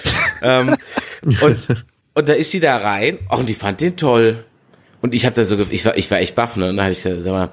[0.42, 0.76] ähm,
[1.42, 1.68] und,
[2.14, 4.44] und da ist sie da rein oh, und die fand den toll.
[5.02, 6.70] Und ich habe da so, ich war, ich war echt baff, ne?
[6.70, 7.50] Und dann habe ich gesagt, sag mal,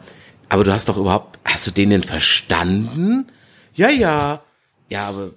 [0.49, 3.27] aber du hast doch überhaupt, hast du den denn verstanden?
[3.75, 4.43] Ja, ja.
[4.89, 5.31] Ja, aber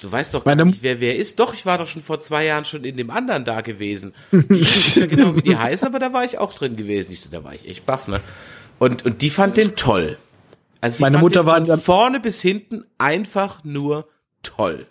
[0.00, 1.38] du weißt doch gar Meine- nicht, wer wer ist.
[1.38, 4.14] Doch, ich war doch schon vor zwei Jahren schon in dem anderen da gewesen.
[4.32, 7.12] Ich weiß nicht mehr genau, wie die heißen, aber da war ich auch drin gewesen.
[7.12, 8.20] Ich so, da war ich echt baff, ne?
[8.78, 10.16] Und, und die fand den toll.
[10.80, 14.08] Also die Meine fand Mutter den war von vorne bis hinten einfach nur
[14.42, 14.86] toll.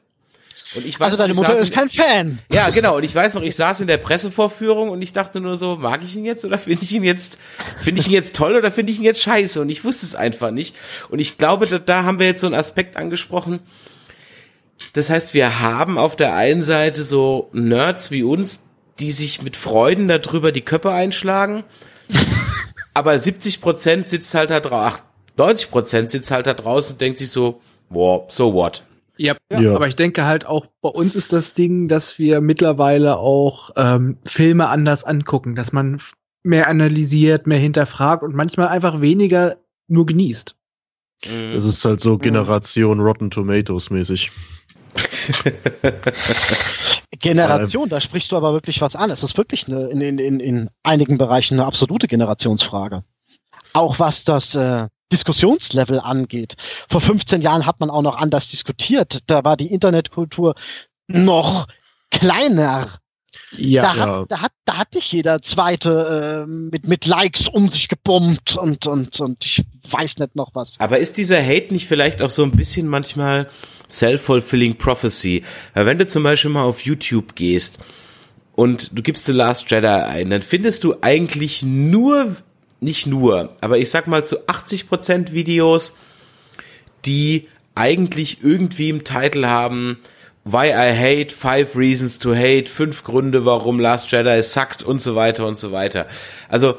[0.75, 2.39] Und ich weiß Also deine Mutter ist in- kein Fan.
[2.51, 2.95] ja, genau.
[2.97, 6.01] Und ich weiß noch, ich saß in der Pressevorführung und ich dachte nur so, mag
[6.03, 7.39] ich ihn jetzt oder finde ich ihn jetzt,
[7.77, 9.59] finde ich ihn jetzt toll oder finde ich ihn jetzt scheiße?
[9.61, 10.75] Und ich wusste es einfach nicht.
[11.09, 13.59] Und ich glaube, da, da haben wir jetzt so einen Aspekt angesprochen.
[14.93, 18.63] Das heißt, wir haben auf der einen Seite so Nerds wie uns,
[18.99, 21.63] die sich mit Freuden darüber die Köpfe einschlagen.
[22.93, 25.01] Aber 70 Prozent sitzt halt da draußen,
[25.37, 28.83] 90 Prozent sitzt halt da draußen und denkt sich so, wow, so what?
[29.21, 29.75] Ja, Ja.
[29.75, 34.17] aber ich denke halt auch, bei uns ist das Ding, dass wir mittlerweile auch ähm,
[34.25, 36.01] Filme anders angucken, dass man
[36.41, 39.57] mehr analysiert, mehr hinterfragt und manchmal einfach weniger
[39.87, 40.55] nur genießt.
[41.27, 41.51] Mhm.
[41.51, 44.31] Das ist halt so Generation Rotten Tomatoes mäßig.
[47.19, 49.11] Generation, da sprichst du aber wirklich was an.
[49.11, 53.03] Es ist wirklich eine, in, in, in, in einigen Bereichen eine absolute Generationsfrage.
[53.73, 56.55] Auch was das äh, Diskussionslevel angeht.
[56.89, 59.19] Vor 15 Jahren hat man auch noch anders diskutiert.
[59.27, 60.55] Da war die Internetkultur
[61.07, 61.67] noch
[62.09, 62.87] kleiner.
[63.55, 63.81] Ja.
[63.81, 64.19] da, ja.
[64.21, 68.57] Hat, da, hat, da hat nicht jeder Zweite äh, mit, mit Likes um sich gebombt
[68.57, 70.79] und, und, und ich weiß nicht noch was.
[70.79, 73.49] Aber ist dieser Hate nicht vielleicht auch so ein bisschen manchmal
[73.89, 75.43] self-fulfilling prophecy?
[75.73, 77.79] Weil wenn du zum Beispiel mal auf YouTube gehst
[78.53, 82.35] und du gibst The Last Jedi ein, dann findest du eigentlich nur,
[82.81, 85.95] nicht nur, aber ich sag mal zu 80% Videos,
[87.05, 89.97] die eigentlich irgendwie im Titel haben,
[90.43, 95.15] Why I Hate, Five Reasons to Hate, fünf Gründe, warum Last Jedi suckt und so
[95.15, 96.07] weiter und so weiter.
[96.49, 96.75] Also,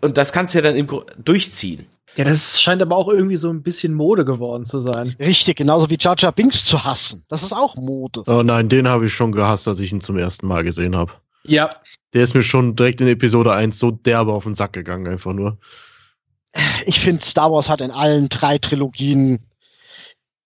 [0.00, 1.86] und das kannst du ja dann im Gru- durchziehen.
[2.16, 5.14] ja, das scheint aber auch irgendwie so ein bisschen Mode geworden zu sein.
[5.20, 7.24] Richtig, genauso wie Jar Jar Binks zu hassen.
[7.28, 8.24] Das ist auch Mode.
[8.26, 11.12] Oh nein, den habe ich schon gehasst, als ich ihn zum ersten Mal gesehen habe.
[11.48, 11.70] Ja,
[12.14, 15.32] Der ist mir schon direkt in Episode 1 so derbe auf den Sack gegangen, einfach
[15.32, 15.58] nur.
[16.86, 19.38] Ich finde, Star Wars hat in allen drei Trilogien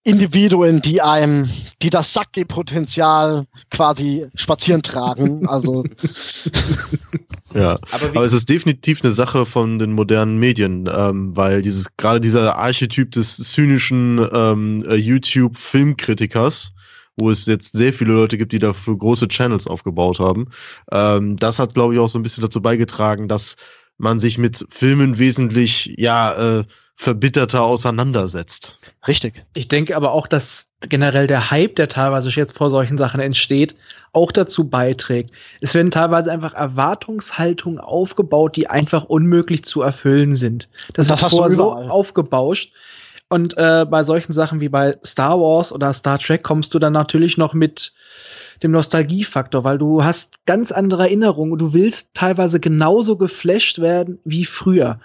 [0.05, 1.49] Individuen, die einem,
[1.81, 5.47] die das Sake-Potenzial quasi spazieren tragen.
[5.47, 5.85] Also
[7.55, 7.79] Ja.
[7.91, 12.21] Aber Aber es ist definitiv eine Sache von den modernen Medien, ähm, weil dieses gerade
[12.21, 16.73] dieser Archetyp des zynischen ähm, äh, YouTube-Filmkritikers,
[17.16, 20.48] wo es jetzt sehr viele Leute gibt, die dafür große Channels aufgebaut haben,
[20.90, 23.57] ähm, das hat, glaube ich, auch so ein bisschen dazu beigetragen, dass
[23.98, 26.64] man sich mit Filmen wesentlich ja äh,
[26.96, 28.79] verbitterter auseinandersetzt.
[29.09, 29.44] richtig.
[29.57, 33.75] ich denke aber auch, dass generell der Hype, der teilweise jetzt vor solchen Sachen entsteht,
[34.12, 35.31] auch dazu beiträgt.
[35.61, 40.68] Es werden teilweise einfach Erwartungshaltungen aufgebaut, die einfach unmöglich zu erfüllen sind.
[40.92, 42.72] Das, Das hast du vorher so aufgebauscht.
[43.33, 46.92] Und äh, bei solchen Sachen wie bei Star Wars oder Star Trek kommst du dann
[46.92, 47.95] natürlich noch mit
[48.62, 54.18] dem Nostalgiefaktor, weil du hast ganz andere Erinnerungen und du willst teilweise genauso geflasht werden
[54.27, 55.01] wie früher.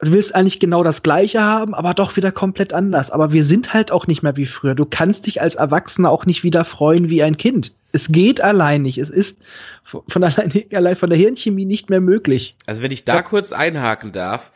[0.00, 3.12] Du willst eigentlich genau das Gleiche haben, aber doch wieder komplett anders.
[3.12, 4.74] Aber wir sind halt auch nicht mehr wie früher.
[4.74, 7.72] Du kannst dich als Erwachsener auch nicht wieder freuen wie ein Kind.
[7.92, 8.98] Es geht allein nicht.
[8.98, 9.38] Es ist
[9.84, 12.56] von allein, allein von der Hirnchemie nicht mehr möglich.
[12.66, 14.50] also wenn ich da kurz einhaken darf,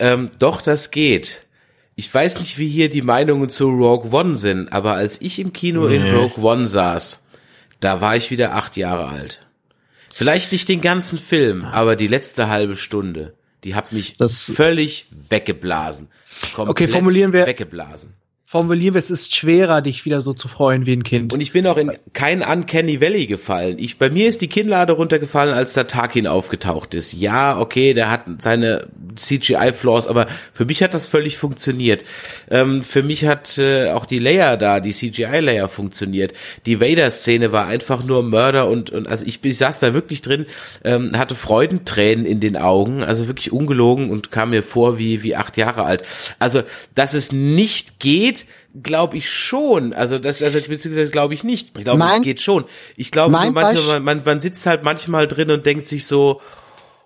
[0.00, 1.45] ähm, doch, das geht.
[1.98, 5.54] Ich weiß nicht, wie hier die Meinungen zu Rogue One sind, aber als ich im
[5.54, 6.10] Kino in Nee.
[6.12, 7.24] Rogue One saß,
[7.80, 9.46] da war ich wieder acht Jahre alt.
[10.12, 15.06] Vielleicht nicht den ganzen Film, aber die letzte halbe Stunde, die hat mich Das- völlig
[15.10, 16.08] weggeblasen.
[16.54, 18.12] Komplett formulieren wir- Weggeblasen.
[18.48, 21.34] Formulieren wir, es ist schwerer, dich wieder so zu freuen wie ein Kind.
[21.34, 23.76] Und ich bin auch in kein Uncanny Valley gefallen.
[23.80, 27.12] Ich, bei mir ist die Kinnlade runtergefallen, als der Tarkin aufgetaucht ist.
[27.12, 32.04] Ja, okay, der hat seine CGI-Flaws, aber für mich hat das völlig funktioniert.
[32.48, 36.32] Ähm, für mich hat äh, auch die Leia da, die CGI-Layer funktioniert.
[36.66, 40.46] Die Vader-Szene war einfach nur Mörder und, und also ich, ich saß da wirklich drin,
[40.84, 45.34] ähm, hatte Freudentränen in den Augen, also wirklich ungelogen und kam mir vor wie, wie
[45.34, 46.04] acht Jahre alt.
[46.38, 46.62] Also,
[46.94, 48.45] dass es nicht geht,
[48.82, 49.92] glaube ich schon.
[49.92, 51.76] Also das, also beziehungsweise glaube ich nicht.
[51.76, 52.64] Ich glaube, es geht schon.
[52.96, 56.40] Ich glaube, manchmal, man, man, man sitzt halt manchmal drin und denkt sich so,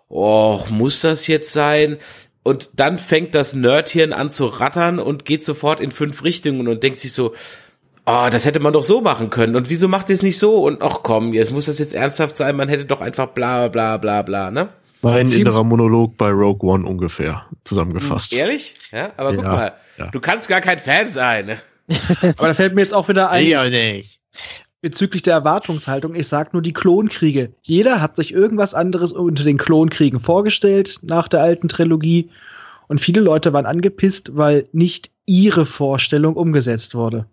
[0.08, 1.98] oh, muss das jetzt sein?
[2.42, 6.82] Und dann fängt das Nerdhirn an zu rattern und geht sofort in fünf Richtungen und
[6.82, 7.34] denkt sich so,
[8.06, 9.56] oh, das hätte man doch so machen können.
[9.56, 10.62] Und wieso macht ihr es nicht so?
[10.64, 13.98] Und ach komm, jetzt muss das jetzt ernsthaft sein, man hätte doch einfach bla bla
[13.98, 14.70] bla bla, ne?
[15.02, 18.34] Mein innerer Monolog bei Rogue One ungefähr zusammengefasst.
[18.34, 18.74] Ehrlich?
[18.92, 20.10] Ja, aber guck Ja, mal, ja.
[20.10, 21.46] du kannst gar kein Fan sein.
[21.46, 21.58] ne?
[22.38, 24.20] Aber da fällt mir jetzt auch wieder ein, Ja, nicht.
[24.80, 26.14] bezüglich der Erwartungshaltung.
[26.14, 27.52] Ich sag nur die Klonkriege.
[27.62, 32.30] Jeder hat sich irgendwas anderes unter den Klonkriegen vorgestellt nach der alten Trilogie.
[32.88, 37.26] Und viele Leute waren angepisst, weil nicht ihre Vorstellung umgesetzt wurde.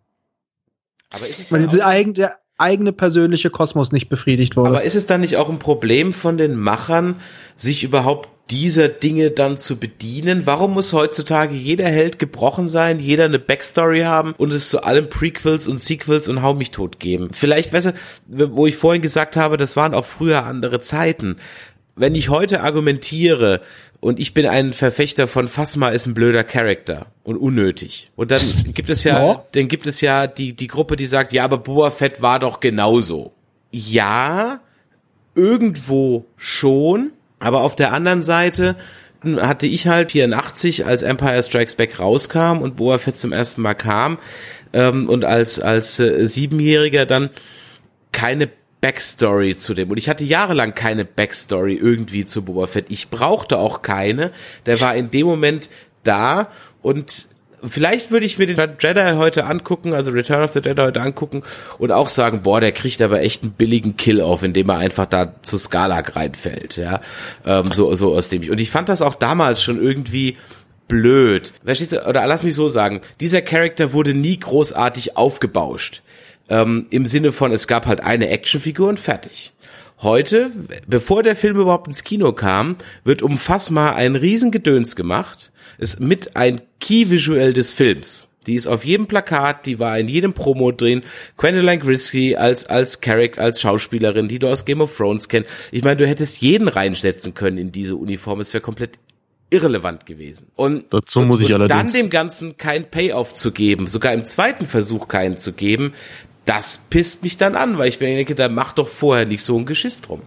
[1.10, 4.70] Aber ist es Weil dann diese auch, eigen, der eigene persönliche Kosmos nicht befriedigt wurde.
[4.70, 7.22] aber ist es dann nicht auch ein Problem von den Machern,
[7.56, 10.46] sich überhaupt dieser Dinge dann zu bedienen?
[10.46, 15.10] Warum muss heutzutage jeder Held gebrochen sein, jeder eine Backstory haben und es zu allem
[15.10, 17.30] Prequels und Sequels und Hau mich tot geben?
[17.34, 17.94] Vielleicht, weißt
[18.28, 21.38] du, wo ich vorhin gesagt habe, das waren auch früher andere Zeiten.
[21.96, 23.62] Wenn ich heute argumentiere
[24.00, 28.12] und ich bin ein Verfechter von Phasma ist ein blöder Charakter und unnötig.
[28.16, 28.42] Und dann
[28.74, 29.46] gibt es ja, Ja.
[29.54, 32.60] dann gibt es ja die, die Gruppe, die sagt, ja, aber Boba Fett war doch
[32.60, 33.34] genauso.
[33.72, 34.62] Ja,
[35.34, 38.76] irgendwo schon, aber auf der anderen Seite
[39.24, 43.74] hatte ich halt 84, als Empire Strikes Back rauskam und Boba Fett zum ersten Mal
[43.74, 44.20] kam
[44.74, 47.30] ähm, und als als äh, Siebenjähriger dann
[48.12, 48.50] keine
[48.82, 49.90] Backstory zu dem.
[49.90, 52.86] Und ich hatte jahrelang keine Backstory irgendwie zu Boba Fett.
[52.90, 54.32] Ich brauchte auch keine.
[54.66, 55.70] Der war in dem Moment
[56.04, 57.28] da und
[57.70, 61.44] vielleicht würde ich mir den Jedi heute angucken, also Return of the Jedi heute angucken
[61.78, 65.06] und auch sagen, boah, der kriegt aber echt einen billigen Kill auf, indem er einfach
[65.06, 67.02] da zu Skalak reinfällt, ja,
[67.46, 68.52] ähm, so, so aus dem ich.
[68.52, 70.38] Und ich fand das auch damals schon irgendwie
[70.88, 71.54] blöd.
[71.64, 72.08] Verstehst du?
[72.08, 76.02] Oder lass mich so sagen, dieser Charakter wurde nie großartig aufgebauscht.
[76.50, 79.54] Ähm, Im Sinne von, es gab halt eine Actionfigur und fertig.
[80.02, 80.52] Heute,
[80.86, 85.52] bevor der Film überhaupt ins Kino kam, wird um Phasma ein Riesengedöns gemacht.
[85.80, 88.28] Ist mit ein Key-Visual des Films.
[88.48, 91.02] Die ist auf jedem Plakat, die war in jedem Promo drin.
[91.38, 95.50] Gwendolyn Christie als, als Carrick, als Schauspielerin, die du aus Game of Thrones kennst.
[95.72, 98.40] Ich meine, du hättest jeden reinsetzen können in diese Uniform.
[98.40, 98.98] Es wäre komplett
[99.50, 100.48] irrelevant gewesen.
[100.56, 104.26] Und, Dazu muss ich und allerdings- dann dem Ganzen kein Payoff zu geben, sogar im
[104.26, 105.94] zweiten Versuch keinen zu geben,
[106.48, 109.58] das pisst mich dann an, weil ich mir denke, da mach doch vorher nicht so
[109.58, 110.22] ein Geschiss drum.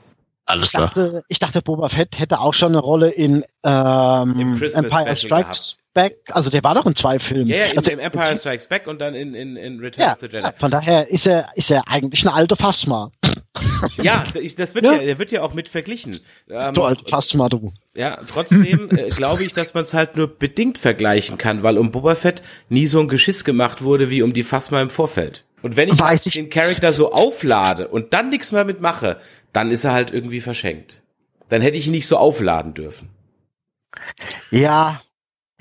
[0.44, 5.14] Alles Ich dachte, ich dachte, Boba Fett hätte auch schon eine Rolle in ähm, Empire
[5.14, 6.16] Special Strikes Back.
[6.30, 7.48] Also der war doch in zwei Filmen.
[7.48, 10.12] Ja, ja, in, also, im Empire Strikes Back und dann in, in, in Return ja,
[10.12, 10.42] of the Jedi.
[10.42, 13.11] ja, von daher ist er, ist er eigentlich eine alte Phasma.
[13.96, 14.92] Ja, das das wird Ja.
[14.92, 16.18] ja, der wird ja auch mit verglichen.
[16.48, 17.72] Ähm, Du alte Phasma, du.
[17.94, 21.90] ja, trotzdem äh, glaube ich, dass man es halt nur bedingt vergleichen kann, weil um
[21.90, 25.44] Boba Fett nie so ein Geschiss gemacht wurde wie um die Phasma im Vorfeld.
[25.62, 29.20] Und wenn ich, Weiß ich- den Charakter so auflade und dann nichts mehr mitmache,
[29.53, 31.03] dann ist er halt irgendwie verschenkt.
[31.49, 33.11] Dann hätte ich ihn nicht so aufladen dürfen.
[34.51, 35.03] Ja,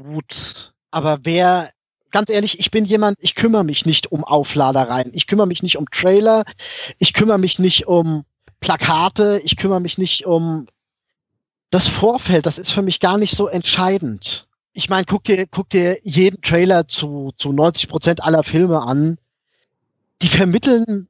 [0.01, 0.73] gut.
[0.91, 1.71] Aber wer,
[2.12, 5.12] ganz ehrlich, ich bin jemand, ich kümmere mich nicht um Aufladereien.
[5.13, 6.43] Ich kümmere mich nicht um Trailer.
[6.97, 8.23] Ich kümmere mich nicht um
[8.59, 9.41] Plakate.
[9.43, 10.67] Ich kümmere mich nicht um
[11.71, 12.45] das Vorfeld.
[12.45, 14.47] Das ist für mich gar nicht so entscheidend.
[14.73, 19.17] Ich meine, guck dir, guck dir jeden Trailer zu, zu 90 Prozent aller Filme an.
[20.21, 21.08] Die vermitteln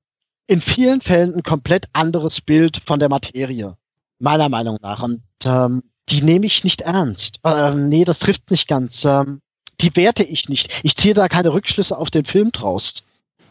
[0.48, 3.76] in vielen Fällen ein komplett anderes Bild von der Materie.
[4.20, 5.04] Meiner Meinung nach.
[5.04, 7.40] Und ähm, die nehme ich nicht ernst.
[7.44, 9.06] Ähm, nee, das trifft nicht ganz.
[9.06, 9.42] Ähm,
[9.82, 10.82] die werte ich nicht.
[10.84, 13.04] Ich ziehe da keine Rückschlüsse auf den Film draus.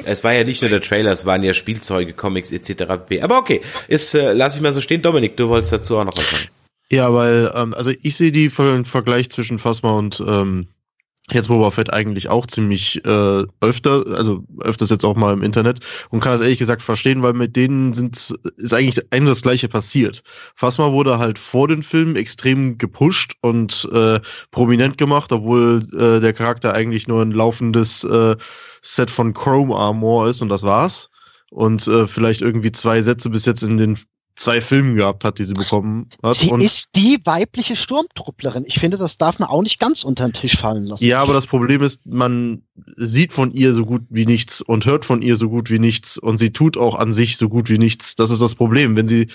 [0.04, 2.82] Es war ja nicht nur der Trailer, es waren ja Spielzeuge, Comics etc.
[3.20, 5.02] Aber okay, ist äh, lass ich mal so stehen.
[5.02, 6.48] Dominik, du wolltest dazu auch noch was sagen.
[6.90, 10.68] Ja, weil, ähm, also ich sehe die Ver Vergleich zwischen Phasma und ähm,
[11.32, 15.80] jetzt Boba Fett eigentlich auch ziemlich äh, öfter, also öfters jetzt auch mal im Internet
[16.10, 19.68] und kann das ehrlich gesagt verstehen, weil mit denen sind ist eigentlich ein das gleiche
[19.68, 20.22] passiert.
[20.54, 26.32] Phasma wurde halt vor den Filmen extrem gepusht und äh, prominent gemacht, obwohl äh, der
[26.32, 28.36] Charakter eigentlich nur ein laufendes äh,
[28.82, 31.10] Set von Chrome Armor ist und das war's.
[31.50, 33.98] Und äh, vielleicht irgendwie zwei Sätze bis jetzt in den
[34.38, 36.36] zwei Filmen gehabt hat, die sie bekommen hat.
[36.36, 38.64] Sie ist die weibliche Sturmtrupplerin.
[38.66, 41.04] Ich finde, das darf man auch nicht ganz unter den Tisch fallen lassen.
[41.04, 42.62] Ja, aber das Problem ist, man
[42.96, 46.18] sieht von ihr so gut wie nichts und hört von ihr so gut wie nichts
[46.18, 48.14] und sie tut auch an sich so gut wie nichts.
[48.14, 48.96] Das ist das Problem.
[48.96, 49.28] Wenn sie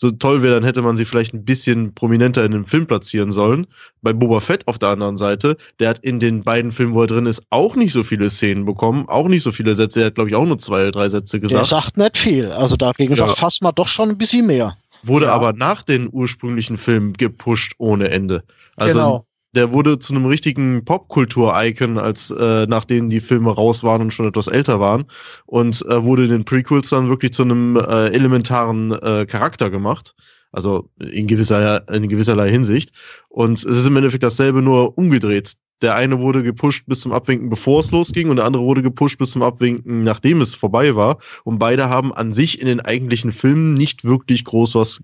[0.00, 3.30] so toll wäre, dann hätte man sie vielleicht ein bisschen prominenter in dem Film platzieren
[3.30, 3.66] sollen.
[4.00, 7.06] Bei Boba Fett auf der anderen Seite, der hat in den beiden Filmen, wo er
[7.06, 10.00] drin ist, auch nicht so viele Szenen bekommen, auch nicht so viele Sätze.
[10.00, 11.66] Er hat, glaube ich, auch nur zwei oder drei Sätze gesagt.
[11.66, 12.50] sagt nicht viel.
[12.50, 13.26] Also dagegen Ja.
[13.26, 14.74] sagt Phasma doch schon ein bisschen mehr.
[15.02, 15.34] wurde Ja.
[15.34, 18.42] aber nach den ursprünglichen Filmen gepusht ohne Ende.
[18.76, 19.26] Also genau.
[19.54, 24.28] Der wurde zu einem richtigen Popkultur-Icon, als äh, nachdem die Filme raus waren und schon
[24.28, 25.06] etwas älter waren
[25.46, 30.14] und äh, wurde in den Prequels dann wirklich zu einem äh, elementaren äh, Charakter gemacht.
[30.52, 32.92] Also in gewisser in gewisserlei Hinsicht.
[33.28, 35.54] Und es ist im Endeffekt dasselbe nur umgedreht.
[35.82, 39.18] Der eine wurde gepusht bis zum Abwinken, bevor es losging, und der andere wurde gepusht
[39.18, 41.18] bis zum Abwinken, nachdem es vorbei war.
[41.44, 45.02] Und beide haben an sich in den eigentlichen Filmen nicht wirklich groß was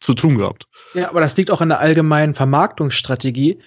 [0.00, 0.66] zu tun gehabt.
[0.94, 3.60] Ja, aber das liegt auch an der allgemeinen Vermarktungsstrategie.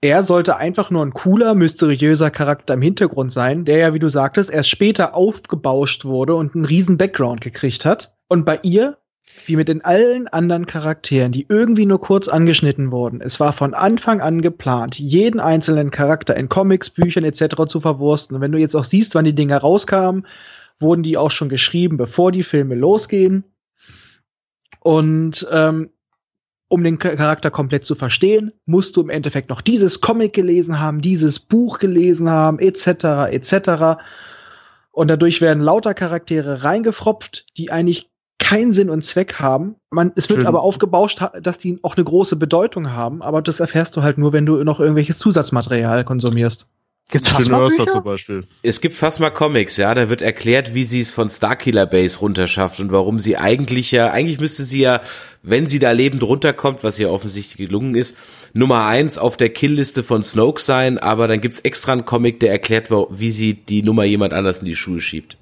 [0.00, 4.08] Er sollte einfach nur ein cooler, mysteriöser Charakter im Hintergrund sein, der ja, wie du
[4.08, 8.14] sagtest, erst später aufgebauscht wurde und einen riesen Background gekriegt hat.
[8.28, 8.98] Und bei ihr,
[9.46, 13.74] wie mit den allen anderen Charakteren, die irgendwie nur kurz angeschnitten wurden, es war von
[13.74, 17.66] Anfang an geplant, jeden einzelnen Charakter in Comics, Büchern etc.
[17.66, 18.36] zu verwursten.
[18.36, 20.26] Und wenn du jetzt auch siehst, wann die Dinger rauskamen,
[20.78, 23.42] wurden die auch schon geschrieben, bevor die Filme losgehen.
[24.88, 25.90] Und ähm,
[26.68, 30.80] um den Cha- Charakter komplett zu verstehen, musst du im Endeffekt noch dieses Comic gelesen
[30.80, 34.00] haben, dieses Buch gelesen haben, etc., etc.
[34.90, 39.74] Und dadurch werden lauter Charaktere reingefropft, die eigentlich keinen Sinn und Zweck haben.
[39.90, 40.46] Man, es wird Schön.
[40.46, 44.32] aber aufgebauscht, dass die auch eine große Bedeutung haben, aber das erfährst du halt nur,
[44.32, 46.66] wenn du noch irgendwelches Zusatzmaterial konsumierst.
[47.10, 47.86] Gibt's Phasma-Bücher?
[47.86, 48.44] zum Beispiel.
[48.62, 52.80] Es gibt Phasma Comics, ja, da wird erklärt, wie sie es von Starkiller Base runterschafft
[52.80, 55.00] und warum sie eigentlich ja, eigentlich müsste sie ja,
[55.42, 58.18] wenn sie da lebend runterkommt, was ihr offensichtlich gelungen ist,
[58.52, 62.50] Nummer eins auf der Killliste von Snoke sein, aber dann gibt's extra einen Comic, der
[62.50, 65.38] erklärt, wie sie die Nummer jemand anders in die Schuhe schiebt,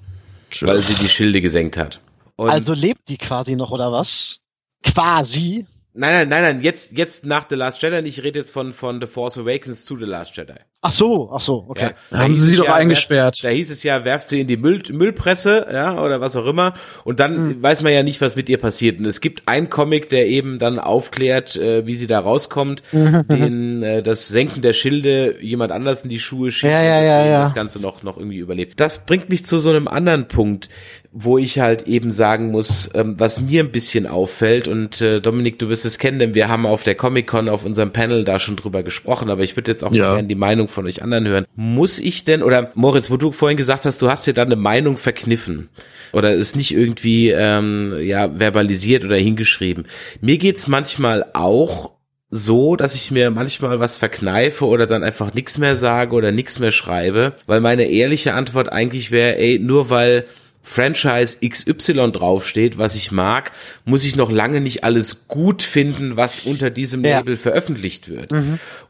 [0.61, 1.99] weil sie die Schilde gesenkt hat.
[2.37, 4.39] Und Also lebt die quasi noch, oder was?
[4.83, 5.65] Quasi.
[5.93, 9.01] nein, nein, nein, nein, jetzt, jetzt nach The Last Jedi, ich rede jetzt von, von
[9.01, 10.55] The Force Awakens zu The Last Jedi.
[10.87, 11.83] Ach so, ach so, okay.
[11.83, 13.43] Ja, da Haben sie sie doch ja, eingesperrt.
[13.43, 16.73] Da hieß es ja, werft sie in die Müll, Müllpresse, ja, oder was auch immer.
[17.03, 18.99] Und dann weiß man ja nicht, was mit ihr passiert.
[18.99, 23.83] Und es gibt einen Comic, der eben dann aufklärt, äh, wie sie da rauskommt, den
[23.83, 27.25] äh, das Senken der Schilde jemand anders in die Schuhe schickt Ja, ja, und ja,
[27.25, 27.39] ja.
[27.41, 28.79] das Ganze noch, noch irgendwie überlebt.
[28.79, 30.69] Das bringt mich zu so einem anderen Punkt,
[31.11, 34.67] wo ich halt eben sagen muss, ähm, was mir ein bisschen auffällt.
[34.67, 37.91] Und äh, Dominik, du wirst es kennen, denn wir haben auf der Comic-Con auf unserem
[37.91, 40.13] Panel da schon drüber gesprochen, aber ich würde jetzt auch Ja.
[40.13, 41.45] gerne die Meinung von euch anderen hören.
[41.55, 44.55] Muss ich denn, oder Moritz, wo du vorhin gesagt hast, du hast dir da eine
[44.55, 45.69] Meinung verkniffen
[46.13, 49.87] oder ist nicht irgendwie ähm, ja verbalisiert oder hingeschrieben.
[50.21, 51.91] Mir geht's manchmal auch
[52.29, 56.59] so, dass ich mir manchmal was verkneife oder dann einfach nichts mehr sage oder nichts
[56.59, 60.25] mehr schreibe, weil meine ehrliche Antwort eigentlich wäre, ey, nur weil
[60.61, 63.51] Franchise XY draufsteht, was ich mag,
[63.85, 67.17] muss ich noch lange nicht alles gut finden, was unter diesem Ja.
[67.17, 68.33] Label veröffentlicht wird.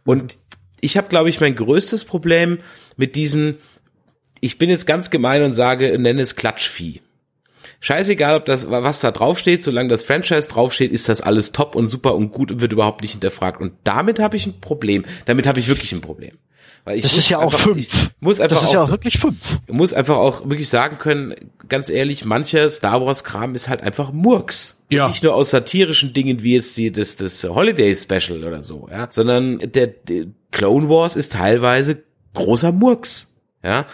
[0.03, 0.39] Und
[0.81, 2.59] ich habe, glaube ich, mein größtes Problem
[2.95, 3.57] mit diesen,
[4.41, 7.01] ich bin jetzt ganz gemein und sage, nenne es Klatschvieh.
[7.79, 11.87] Scheißegal, ob das, was da draufsteht, solange das Franchise draufsteht, ist das alles top und
[11.87, 13.61] super und gut und wird überhaupt nicht hinterfragt.
[13.61, 15.05] Und damit habe ich ein Problem.
[15.25, 16.37] Damit habe ich wirklich ein Problem.
[16.87, 17.79] Weil ich Das ist ja auch einfach, fünf.
[17.79, 17.89] Ich
[18.21, 19.35] muss einfach Das ist ja auch auch, wirklich fünf.
[19.69, 21.35] muss einfach auch wirklich sagen können,
[21.67, 24.77] ganz ehrlich, mancher Star Wars Kram ist halt einfach Murks.
[24.89, 25.09] Ja.
[25.09, 29.09] Nicht nur aus satirischen Dingen wie jetzt die, das, das Holiday Special oder so, ja,
[29.11, 32.03] sondern der, der Clone Wars ist teilweise
[32.33, 33.35] großer Murks.
[33.67, 33.85] Ja,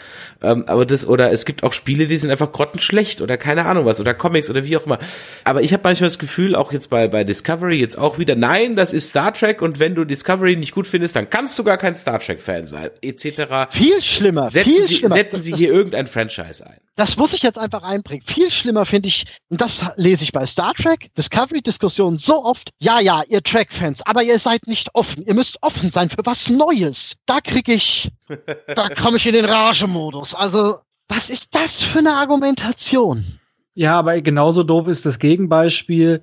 [0.43, 3.86] ähm, aber das oder es gibt auch Spiele, die sind einfach grottenschlecht oder keine Ahnung
[3.86, 4.99] was oder Comics oder wie auch immer.
[5.45, 8.76] Aber ich habe manchmal das Gefühl, auch jetzt bei bei Discovery jetzt auch wieder, nein,
[8.76, 11.78] das ist Star Trek und wenn du Discovery nicht gut findest, dann kannst du gar
[11.78, 13.71] kein Star Trek Fan sein, etc.
[13.71, 15.15] Viel schlimmer, Setzen viel Sie, schlimmer.
[15.15, 16.78] setzen Das- Sie das, hier irgendein Franchise ein.
[16.95, 18.21] das muss ich jetzt einfach einbringen.
[18.24, 22.69] Viel schlimmer finde ich, und das lese ich bei Star Trek, Discovery-Diskussionen so oft.
[22.80, 25.24] Ja, ja, ihr Track-Fans, aber ihr seid nicht offen.
[25.26, 27.15] Ihr müsst offen sein für was Neues.
[27.26, 28.11] Da krieg ich,
[28.76, 30.36] da komme ich in den Rage-Modus.
[30.36, 33.24] Also, was ist das für eine Argumentation?
[33.76, 36.22] Ja, aber genauso doof ist das Gegenbeispiel.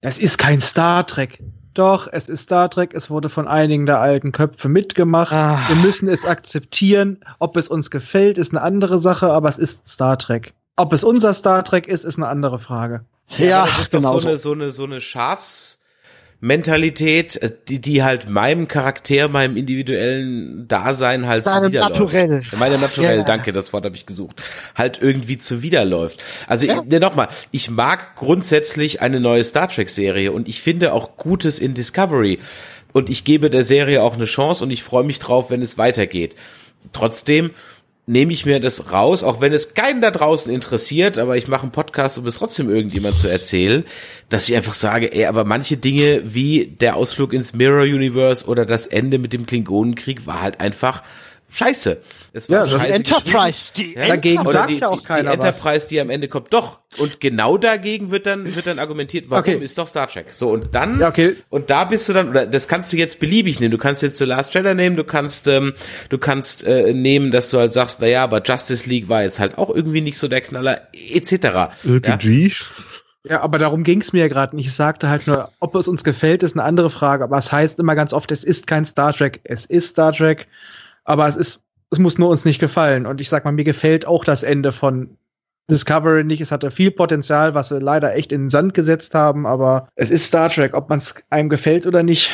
[0.00, 1.42] Das ist kein Star Trek.
[1.74, 2.94] Doch, es ist Star Trek.
[2.94, 5.32] Es wurde von einigen der alten Köpfe mitgemacht.
[5.32, 5.60] Ah.
[5.68, 7.20] Wir müssen es akzeptieren.
[7.38, 10.54] Ob es uns gefällt, ist eine andere Sache, aber es ist Star Trek.
[10.76, 13.04] Ob es unser Star Trek ist, ist eine andere Frage.
[13.36, 15.87] Ja, aber das ist doch genau so eine, so eine, so eine Schafsmentalität,
[16.40, 22.00] äh, die, die halt meinem Charakter, meinem individuellen Dasein halt Deinem zuwiderläuft.
[22.00, 22.42] Naturell.
[22.56, 23.24] Meinem Naturell, Ja.
[23.24, 24.40] danke, das Wort habe ich gesucht.
[24.76, 26.22] Halt irgendwie zuwiderläuft.
[26.46, 26.82] Also, Ja.
[26.82, 31.58] ne, nochmal, ich mag grundsätzlich eine neue Star Trek Serie und ich finde auch Gutes
[31.58, 32.38] in Discovery.
[32.92, 35.76] Und ich gebe der Serie auch eine Chance und ich freue mich drauf, wenn es
[35.76, 36.36] weitergeht.
[36.92, 37.50] Trotzdem
[38.08, 41.62] nehme ich mir das raus, auch wenn es keinen da draußen interessiert, aber ich mache
[41.62, 43.84] einen Podcast, um es trotzdem irgendjemand zu erzählen,
[44.30, 48.64] dass ich einfach sage, ey, aber manche Dinge wie der Ausflug ins Mirror Universe oder
[48.64, 51.02] das Ende mit dem Klingonenkrieg war halt einfach
[51.50, 52.00] scheiße.
[52.32, 54.08] Es war Ja, das scheiße Enterprise, die geschrieben.
[54.08, 56.80] Dagegen Oder sagt die, ja auch keiner die Enterprise, die am Ende kommt, doch.
[56.98, 59.64] Und genau dagegen wird dann, wird dann argumentiert, warum Okay.
[59.64, 60.26] ist doch Star Trek.
[60.32, 61.36] So, und dann, Ja, okay.
[61.48, 63.70] und da bist du dann, oder das kannst du jetzt beliebig nehmen.
[63.70, 65.74] Du kannst jetzt The Last Jedi nehmen, du kannst, ähm,
[66.10, 69.40] du kannst äh, nehmen, dass du halt sagst, na ja, aber Justice League war jetzt
[69.40, 71.32] halt auch irgendwie nicht so der Knaller, etc.
[71.44, 71.70] Ja?
[71.84, 72.52] Irgendwie.
[73.24, 74.66] Ja, aber darum ging es mir ja gerade nicht.
[74.68, 77.24] Ich sagte halt nur, ob es uns gefällt, ist eine andere Frage.
[77.24, 79.40] Aber es heißt immer ganz oft, es ist kein Star Trek.
[79.44, 80.46] Es ist Star Trek,
[81.08, 83.06] aber es ist, es muss nur uns nicht gefallen.
[83.06, 85.16] Und ich sag mal, mir gefällt auch das Ende von
[85.70, 86.42] Discovery nicht.
[86.42, 89.46] Es hatte viel Potenzial, was sie leider echt in den Sand gesetzt haben.
[89.46, 92.30] Aber es ist Star Trek, ob man es einem gefällt oder nicht.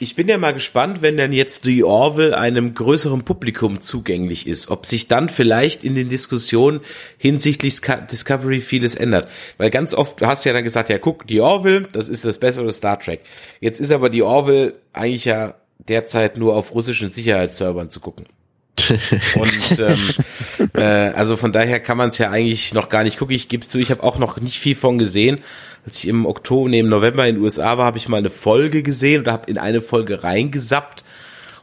[0.00, 4.68] Ich bin ja mal gespannt, wenn dann jetzt die Orville einem größeren Publikum zugänglich ist,
[4.68, 6.80] ob sich dann vielleicht in den Diskussionen
[7.18, 7.80] hinsichtlich
[8.10, 9.28] Discovery vieles ändert.
[9.58, 12.38] Weil ganz oft hast du ja dann gesagt, ja guck, die Orville, das ist das
[12.38, 13.20] bessere Star Trek.
[13.60, 18.26] Jetzt ist aber die Orville eigentlich ja derzeit nur auf russischen Sicherheitsservern zu gucken.
[19.36, 19.98] Und ähm,
[20.74, 23.34] äh, also von daher kann man es ja eigentlich noch gar nicht gucken.
[23.34, 25.40] Ich gebe zu, ich habe auch noch nicht viel von gesehen.
[25.84, 28.30] Als ich im Oktober, nee, im November in den USA war, habe ich mal eine
[28.30, 31.04] Folge gesehen oder habe in eine Folge reingesappt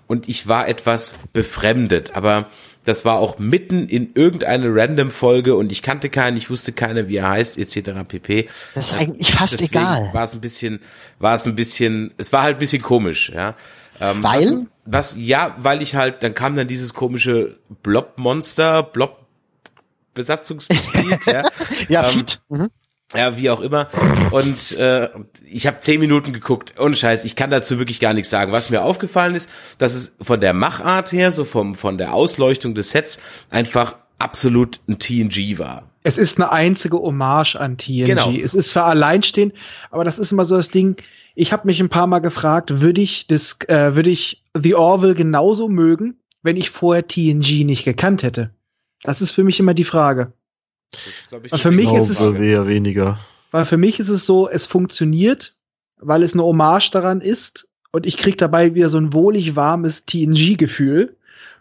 [0.07, 2.15] und ich war etwas befremdet.
[2.15, 2.49] Aber
[2.85, 7.07] das war auch mitten in irgendeine random Folge und ich kannte keinen, ich wusste keine,
[7.07, 7.91] wie er heißt, etc.
[8.07, 8.49] pp.
[8.75, 10.09] Das ist eigentlich fast Deswegen egal.
[10.13, 10.79] War es ein bisschen,
[11.19, 13.55] war es ein bisschen, es war halt ein bisschen komisch, ja.
[14.03, 14.67] Ähm, Weil?
[14.85, 21.43] Was, was, ja, weil ich halt, dann kam dann dieses komische Blob-Monster, Blob-Besatzungsmitglied, ja.
[21.89, 22.39] Ja, Ähm, Feed.
[22.49, 22.69] Mhm.
[23.15, 23.89] Ja, wie auch immer.
[24.31, 25.07] Und äh,
[25.45, 26.73] ich habe zehn Minuten geguckt.
[26.79, 28.51] Ohne Scheiß, ich kann dazu wirklich gar nichts sagen.
[28.51, 32.73] Was mir aufgefallen ist, dass es von der Machart her, so vom von der Ausleuchtung
[32.73, 33.19] des Sets,
[33.51, 35.91] einfach absolut ein TNG war.
[36.01, 38.05] Es ist eine einzige Hommage an TNG.
[38.05, 38.31] Genau.
[38.31, 39.53] Es ist für alleinstehend,
[39.91, 40.95] aber das ist immer so das Ding.
[41.35, 45.15] Ich habe mich ein paar Mal gefragt, würde ich das, äh, würde ich The Orville
[45.15, 48.51] genauso mögen, wenn ich vorher TNG nicht gekannt hätte?
[49.01, 50.33] Das ist für mich immer die Frage.
[50.91, 53.17] Das ist, ich, Für mich ist es- eher weniger.
[53.51, 55.55] Weil für mich ist es so, es funktioniert,
[55.97, 60.05] weil es eine Hommage daran ist und ich krieg dabei wieder so ein wohlig warmes
[60.05, 61.15] TNG-Gefühl,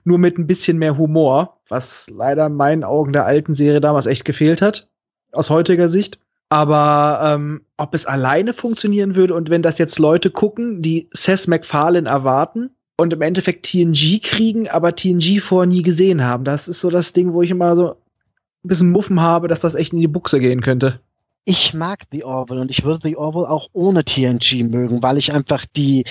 [0.05, 4.07] nur mit ein bisschen mehr Humor, was leider in meinen Augen der alten Serie damals
[4.07, 4.89] echt gefehlt hat,
[5.33, 6.19] aus heutiger Sicht.
[6.53, 11.49] Aber ähm, ob es alleine funktionieren würde und wenn das jetzt Leute gucken, die Seth
[11.49, 16.81] MacFarlane erwarten und im Endeffekt TNG kriegen, aber TNG vorher nie gesehen haben, das ist
[16.81, 20.01] so das Ding, wo ich immer so ein bisschen Muffen habe, dass das echt in
[20.01, 21.01] die Buchse gehen könnte.
[21.47, 25.33] Ich mag The Orville und ich würde The Orville auch ohne TNG mögen, weil ich
[25.33, 26.05] einfach die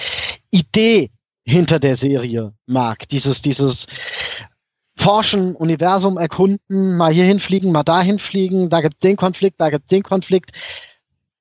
[0.50, 1.12] Idee
[1.46, 3.08] hinter der Serie mag.
[3.10, 3.86] Dieses, dieses
[5.02, 9.90] Forschen, Universum erkunden, mal hier hinfliegen, mal dahin fliegen, da gibt den Konflikt, da gibt
[9.90, 10.52] den Konflikt.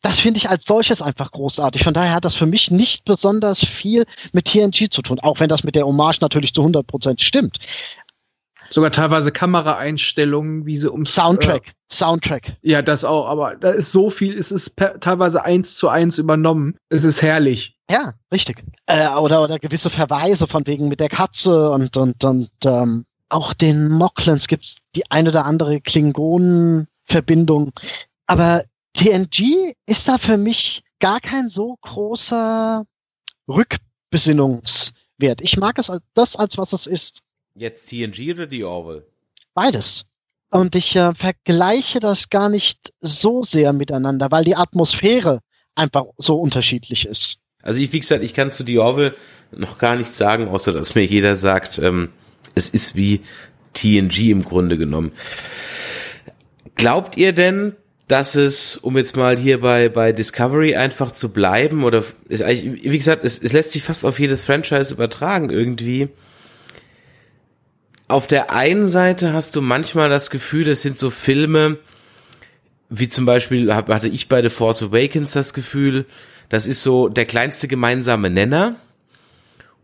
[0.00, 1.84] Das finde ich als solches einfach großartig.
[1.84, 5.50] Von daher hat das für mich nicht besonders viel mit TNG zu tun, auch wenn
[5.50, 7.58] das mit der Hommage natürlich zu 100 Prozent stimmt.
[8.70, 12.48] Sogar teilweise Kameraeinstellungen, wie sie um Soundtrack, Soundtrack.
[12.48, 15.88] Äh, ja, das auch, aber da ist so viel, es ist per, teilweise eins zu
[15.88, 16.76] eins übernommen.
[16.88, 17.76] Es ist herrlich.
[17.90, 18.62] Ja, richtig.
[18.86, 23.54] Äh, oder, oder gewisse Verweise von wegen mit der Katze und, und, und ähm, auch
[23.54, 27.72] den Moklins gibt's die eine oder andere Klingonen-Verbindung.
[28.26, 28.64] Aber
[28.94, 32.84] TNG ist da für mich gar kein so großer
[33.48, 35.40] Rückbesinnungswert.
[35.40, 37.20] Ich mag es als das, als was es ist.
[37.54, 39.06] Jetzt TNG oder die Orville?
[39.54, 40.06] Beides.
[40.50, 45.40] Und ich äh, vergleiche das gar nicht so sehr miteinander, weil die Atmosphäre
[45.74, 47.38] einfach so unterschiedlich ist.
[47.62, 49.14] Also ich, wie gesagt, ich kann zu die Orville
[49.52, 52.10] noch gar nichts sagen, außer dass mir jeder sagt, ähm,
[52.54, 53.22] es ist wie
[53.74, 55.12] TNG im Grunde genommen.
[56.74, 57.74] Glaubt ihr denn,
[58.08, 62.82] dass es, um jetzt mal hier bei, bei Discovery einfach zu bleiben, oder ist eigentlich,
[62.84, 66.08] wie gesagt, es, es lässt sich fast auf jedes Franchise übertragen irgendwie.
[68.08, 71.78] Auf der einen Seite hast du manchmal das Gefühl, es sind so Filme,
[72.88, 76.06] wie zum Beispiel hatte ich bei The Force Awakens das Gefühl,
[76.48, 78.74] das ist so der kleinste gemeinsame Nenner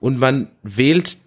[0.00, 1.18] und man wählt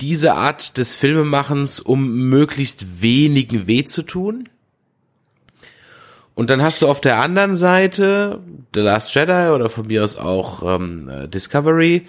[0.00, 4.48] diese Art des Filmemachens, um möglichst wenigen weh zu tun.
[6.34, 8.40] Und dann hast du auf der anderen Seite
[8.74, 12.06] The Last Jedi oder von mir aus auch ähm, äh, Discovery,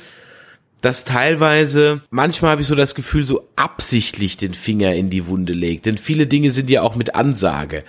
[0.82, 5.54] das teilweise, manchmal habe ich so das Gefühl, so absichtlich den Finger in die Wunde
[5.54, 5.86] legt.
[5.86, 7.84] Denn viele Dinge sind ja auch mit Ansage.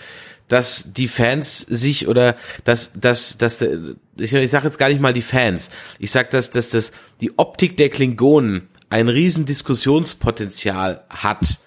[0.48, 5.01] Dass die Fans sich oder dass, dass, dass der, ich, ich sage jetzt gar nicht
[5.01, 5.70] mal die Fans,
[6.01, 6.90] ich sag, dass, dass das
[7.20, 11.61] die Optik der Klingonen ein riesen Diskussionspotenzial hat,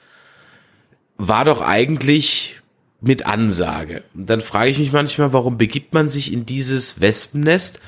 [1.17, 2.59] war doch eigentlich
[3.01, 4.03] mit Ansage.
[4.13, 7.82] Dann frage ich mich manchmal, warum begibt man sich in dieses Wespennest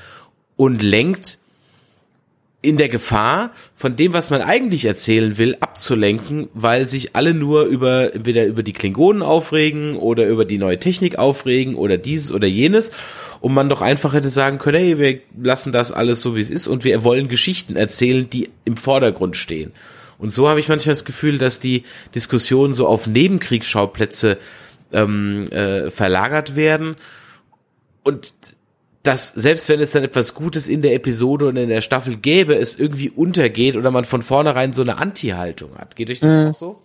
[0.56, 1.38] und lenkt
[2.66, 7.64] in der Gefahr, von dem, was man eigentlich erzählen will, abzulenken, weil sich alle nur
[7.64, 12.48] über, entweder über die Klingonen aufregen oder über die neue Technik aufregen oder dieses oder
[12.48, 12.90] jenes
[13.40, 16.50] und man doch einfach hätte sagen können, hey, wir lassen das alles so, wie es
[16.50, 19.72] ist und wir wollen Geschichten erzählen, die im Vordergrund stehen.
[20.18, 21.84] Und so habe ich manchmal das Gefühl, dass die
[22.16, 24.38] Diskussionen so auf Nebenkriegsschauplätze
[24.92, 26.96] ähm, äh, verlagert werden
[28.02, 28.32] und
[29.06, 32.54] dass selbst wenn es dann etwas Gutes in der Episode und in der Staffel gäbe,
[32.56, 35.96] es irgendwie untergeht oder man von vornherein so eine Anti-Haltung hat.
[35.96, 36.50] Geht euch das Mhm.
[36.50, 36.82] auch so?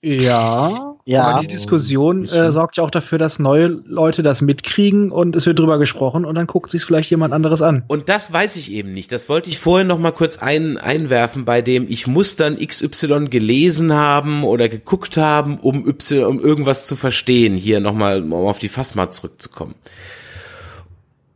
[0.00, 1.24] Ja, Ja.
[1.24, 5.44] aber die Diskussion äh, sorgt ja auch dafür, dass neue Leute das mitkriegen und es
[5.44, 7.82] wird drüber gesprochen und dann guckt sich vielleicht jemand anderes an.
[7.88, 9.10] Und das weiß ich eben nicht.
[9.10, 13.24] Das wollte ich vorhin noch mal kurz ein, einwerfen, bei dem ich muss dann XY
[13.28, 17.56] gelesen haben oder geguckt haben, um Y, um irgendwas zu verstehen.
[17.56, 19.74] Hier noch mal, um auf die Fassma zurückzukommen.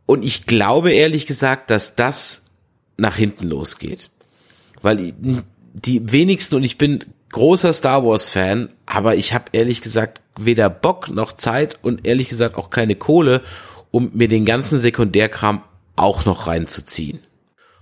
[0.05, 2.45] Und ich glaube ehrlich gesagt, dass das
[2.97, 4.09] nach hinten losgeht.
[4.81, 5.13] Weil
[5.73, 6.99] die wenigsten, und ich bin
[7.31, 12.29] großer Star Wars Fan, aber ich habe ehrlich gesagt weder Bock noch Zeit und ehrlich
[12.29, 13.41] gesagt auch keine Kohle,
[13.91, 15.63] um mir den ganzen Sekundärkram
[15.95, 17.19] auch noch reinzuziehen.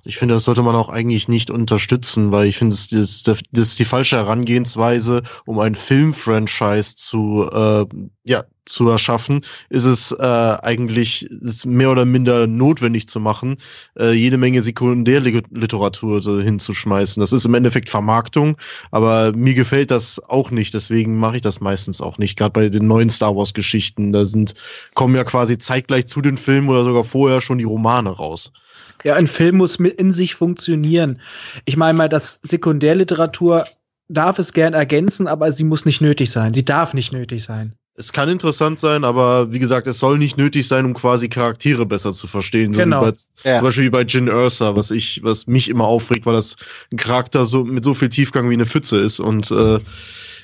[0.04, 3.68] Ich finde, das sollte man auch eigentlich nicht unterstützen, weil ich finde, das, das, das
[3.68, 7.86] ist die falsche Herangehensweise, um ein Filmfranchise zu, äh,
[8.24, 13.58] ja, zu erschaffen, ist es äh, eigentlich ist mehr oder minder notwendig zu machen,
[13.98, 17.20] äh, jede Menge Sekundärliteratur hinzuschmeißen.
[17.20, 18.58] Das ist im Endeffekt Vermarktung,
[18.92, 22.38] aber mir gefällt das auch nicht, deswegen mache ich das meistens auch nicht.
[22.38, 24.54] Gerade bei den neuen Star Wars Geschichten, da sind
[24.94, 28.52] kommen ja quasi zeitgleich zu den Filmen oder sogar vorher schon die Romane raus.
[29.04, 31.20] Ja, ein Film muss mit in sich funktionieren.
[31.66, 33.66] Ich meine mal, dass Sekundärliteratur
[34.10, 36.54] darf es gern ergänzen, aber sie muss nicht nötig sein.
[36.54, 37.74] Sie darf nicht nötig sein.
[37.96, 41.86] Es kann interessant sein, aber wie gesagt, es soll nicht nötig sein, um quasi Charaktere
[41.86, 42.72] besser zu verstehen.
[42.72, 43.04] Genau.
[43.04, 43.58] So bei, Ja.
[43.58, 46.56] Zum Beispiel wie bei Jin Ursa, was ich, was mich immer aufregt, weil das
[46.92, 49.20] ein Charakter so mit so viel Tiefgang wie eine Pfütze ist.
[49.20, 49.80] Und äh,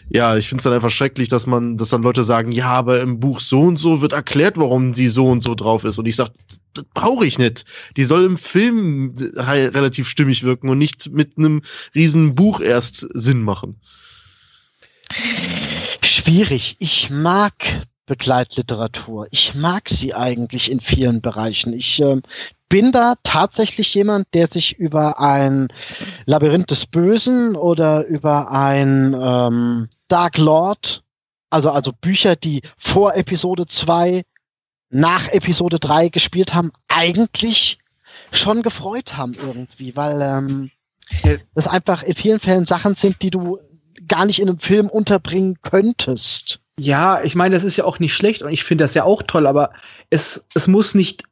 [0.09, 3.01] ja, ich finde es dann einfach schrecklich, dass man, dass dann Leute sagen, ja, aber
[3.01, 5.99] im Buch so und so wird erklärt, warum die so und so drauf ist.
[5.99, 6.29] Und ich sag,
[6.77, 7.65] das brauche ich nicht.
[7.95, 11.61] Die soll im Film halt relativ stimmig wirken und nicht mit einem
[11.95, 13.79] riesen Buch erst Sinn machen.
[16.01, 16.75] Schwierig.
[16.79, 17.53] Ich mag
[18.05, 19.27] Begleitliteratur.
[19.31, 21.73] Ich mag sie eigentlich in vielen Bereichen.
[21.73, 22.21] Ich ähm,
[22.69, 25.67] bin da tatsächlich jemand, der sich über ein
[26.25, 31.03] Labyrinth des Bösen oder über ein ähm, Dark Lord,
[31.49, 34.23] also, also Bücher, die vor Episode 2,
[34.89, 37.79] nach Episode 3 gespielt haben, eigentlich
[38.31, 40.71] schon gefreut haben irgendwie, weil ähm,
[41.23, 41.37] Ja.
[41.55, 43.59] das einfach in vielen Fällen Sachen sind, die du
[44.07, 46.59] gar nicht in einem Film unterbringen könntest.
[46.79, 49.23] Ja, ich meine, das ist ja auch nicht schlecht und ich finde das ja auch
[49.23, 49.71] toll, aber
[50.09, 51.23] es, es muss nicht,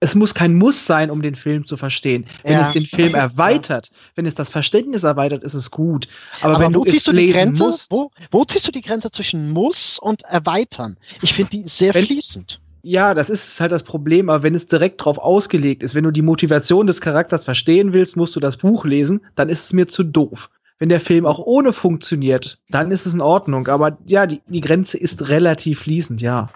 [0.00, 2.26] es muss kein Muss sein, um den Film zu verstehen.
[2.44, 2.62] Wenn Ja.
[2.62, 6.06] es den Film erweitert, wenn es das Verständnis erweitert, ist es gut.
[6.40, 7.64] Aber, Aber, wenn wo du ziehst es du die Grenze?
[7.64, 10.96] musst, Wo, wo ziehst du die Grenze zwischen muss und erweitern?
[11.22, 12.60] Ich finde die sehr Wenn- fließend.
[12.86, 16.12] Ja, das ist halt das Problem, aber wenn es direkt drauf ausgelegt ist, wenn du
[16.12, 19.88] die Motivation des Charakters verstehen willst, musst du das Buch lesen, dann ist es mir
[19.88, 20.50] zu doof.
[20.78, 23.66] Wenn der Film auch ohne funktioniert, dann ist es in Ordnung.
[23.66, 26.48] Aber ja, die, die Grenze ist relativ fließend, ja.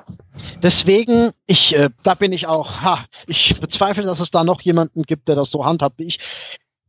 [0.62, 5.02] Deswegen, ich, äh, da bin ich auch, ha, ich bezweifle, dass es da noch jemanden
[5.02, 6.20] gibt, der das so handhabt wie ich.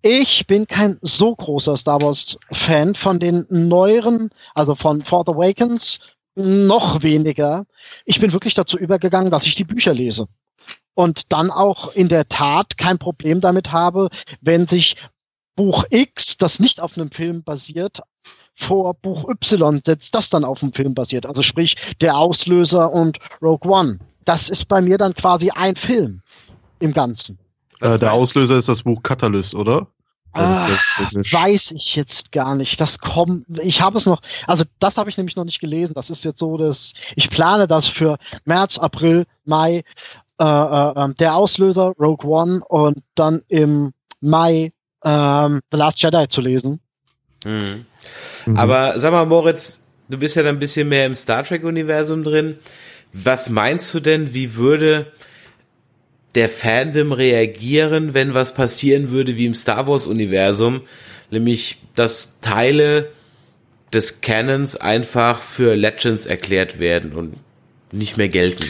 [0.03, 5.99] Ich bin kein so großer Star Wars-Fan von den neueren, also von Forth Awakens,
[6.35, 7.65] noch weniger.
[8.05, 10.27] Ich bin wirklich dazu übergegangen, dass ich die Bücher lese.
[10.93, 14.09] Und dann auch in der Tat kein Problem damit habe,
[14.41, 14.95] wenn sich
[15.55, 18.01] Buch X, das nicht auf einem Film basiert,
[18.55, 21.25] vor Buch Y setzt, das dann auf einem Film basiert.
[21.25, 23.99] Also sprich, der Auslöser und Rogue One.
[24.25, 26.21] Das ist bei mir dann quasi ein Film
[26.79, 27.39] im Ganzen.
[27.79, 29.87] Äh, der Auslöser ist das Buch Catalyst, oder?
[30.33, 30.69] Ah.
[30.97, 32.79] Weiß ich jetzt gar nicht.
[32.79, 35.93] Das kommt, ich habe es noch, also das habe ich nämlich noch nicht gelesen.
[35.93, 39.83] Das ist jetzt so, dass ich plane das für März, April, Mai,
[40.39, 44.71] äh, äh, ähm, der Auslöser, Rogue One und dann im Mai
[45.03, 46.79] ähm, The Last Jedi zu lesen.
[47.43, 47.85] Mhm.
[48.45, 48.57] Mhm.
[48.57, 52.57] Aber sag mal, Moritz, du bist ja dann ein bisschen mehr im Star Trek-Universum drin.
[53.13, 55.11] Was meinst du denn, wie würde
[56.35, 60.81] der Fandom reagieren, wenn was passieren würde wie im Star Wars-Universum?
[61.29, 63.11] Nämlich, dass Teile
[63.93, 67.35] des Canons einfach für Legends erklärt werden und
[67.91, 68.65] nicht mehr gelten.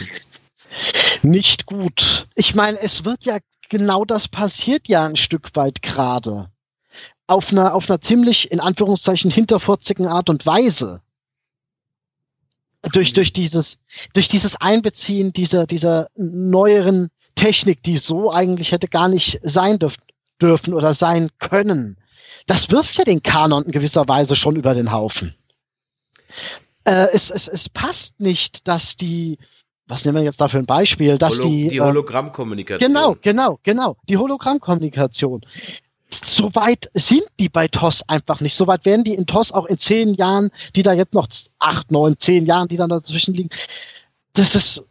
[1.22, 2.26] Nicht gut.
[2.34, 3.38] Ich meine, es wird ja
[3.68, 6.50] genau das passiert ja ein Stück weit gerade.
[7.26, 11.00] Auf einer, auf einer ziemlich, in Anführungszeichen, hinterfotzigen Art und Weise.
[12.92, 13.78] Durch, durch dieses,
[14.12, 19.96] durch dieses Einbeziehen dieser, dieser neueren Technik, die so eigentlich hätte gar nicht sein dürf,
[20.40, 21.96] dürfen oder sein können.
[22.46, 25.34] Das wirft ja den Kanon in gewisser Weise schon über den Haufen.
[26.84, 29.38] Äh, es, es, es passt nicht, dass die,
[29.86, 32.92] was nehmen wir jetzt da für ein Beispiel, dass Holo die, die äh, Hologrammkommunikation.
[32.92, 33.96] Genau, genau, genau.
[34.08, 35.42] Die Hologrammkommunikation.
[36.10, 38.54] So weit sind die bei TOS einfach nicht.
[38.54, 41.28] So weit werden die in TOS auch in zehn Jahren, die da jetzt noch
[41.58, 43.50] acht, neun, zehn Jahren, die dann dazwischen liegen.
[44.34, 44.84] Das ist.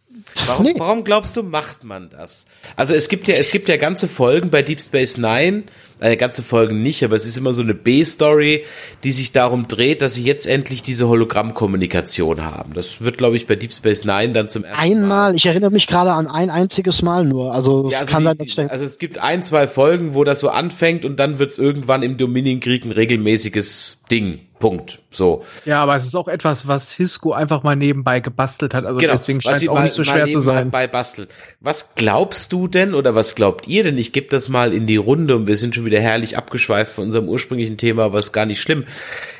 [0.45, 0.73] Warum, nee.
[0.77, 2.45] warum glaubst du, macht man das?
[2.75, 5.63] Also es gibt ja, es gibt ja ganze Folgen bei Deep Space Nine,
[5.99, 8.65] äh, ganze Folgen nicht, aber es ist immer so eine B-Story,
[9.03, 12.73] die sich darum dreht, dass sie jetzt endlich diese Hologrammkommunikation haben.
[12.73, 14.95] Das wird, glaube ich, bei Deep Space Nine dann zum ersten Mal.
[14.95, 17.53] Einmal, ich erinnere mich gerade an ein einziges Mal nur.
[17.53, 20.23] Also, es Ja, also, kann die, die, denke, also es gibt ein, zwei Folgen, wo
[20.23, 24.39] das so anfängt und dann wird es irgendwann im Dominienkrieg ein regelmäßiges Ding.
[24.61, 24.99] Punkt.
[25.09, 25.43] So.
[25.65, 28.85] Ja, aber es ist auch etwas, was Hisco einfach mal nebenbei gebastelt hat.
[28.85, 29.51] Also deswegen Genau.
[29.51, 30.71] was scheint es auch mal- nicht so schwer zu sein.
[30.71, 31.27] Bei basteln.
[31.59, 33.97] Was glaubst du denn oder was glaubt ihr denn?
[33.97, 37.03] Ich gebe das mal in die Runde und wir sind schon wieder herrlich abgeschweift von
[37.03, 38.85] unserem ursprünglichen Thema, aber ist gar nicht schlimm.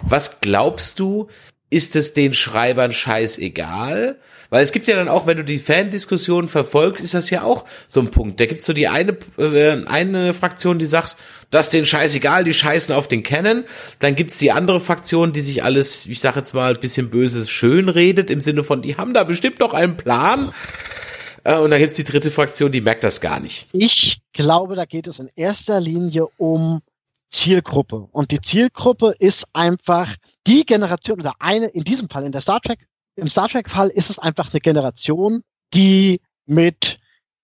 [0.02, 1.30] Was glaubst du,
[1.72, 4.18] ist es den Schreibern scheißegal?
[4.52, 7.64] Weil es gibt ja dann auch, wenn du die Fandiskussion verfolgst, ist das ja auch
[7.88, 8.38] so ein Punkt.
[8.40, 11.16] Da gibt's so die eine, äh, eine Fraktion, die sagt,
[11.52, 13.64] das ist denen scheißegal, die scheißen auf den Canon.
[14.00, 17.50] Dann gibt's die andere Fraktion, die sich alles, ich sag jetzt mal, ein bisschen böses
[17.50, 20.54] schön redet, im Sinne von, die haben da bestimmt doch einen Plan.
[21.46, 23.70] Äh, Und dann gibt's die dritte Fraktion, die merkt das gar nicht.
[23.72, 26.82] ich glaube, da geht es in erster Linie um
[27.32, 28.08] Zielgruppe.
[28.12, 30.16] Und die Zielgruppe ist einfach
[30.48, 34.10] die Generation oder eine, in diesem Fall in der Star Trek, im Star Trek-Fall ist
[34.10, 37.00] es einfach eine Generation, die mit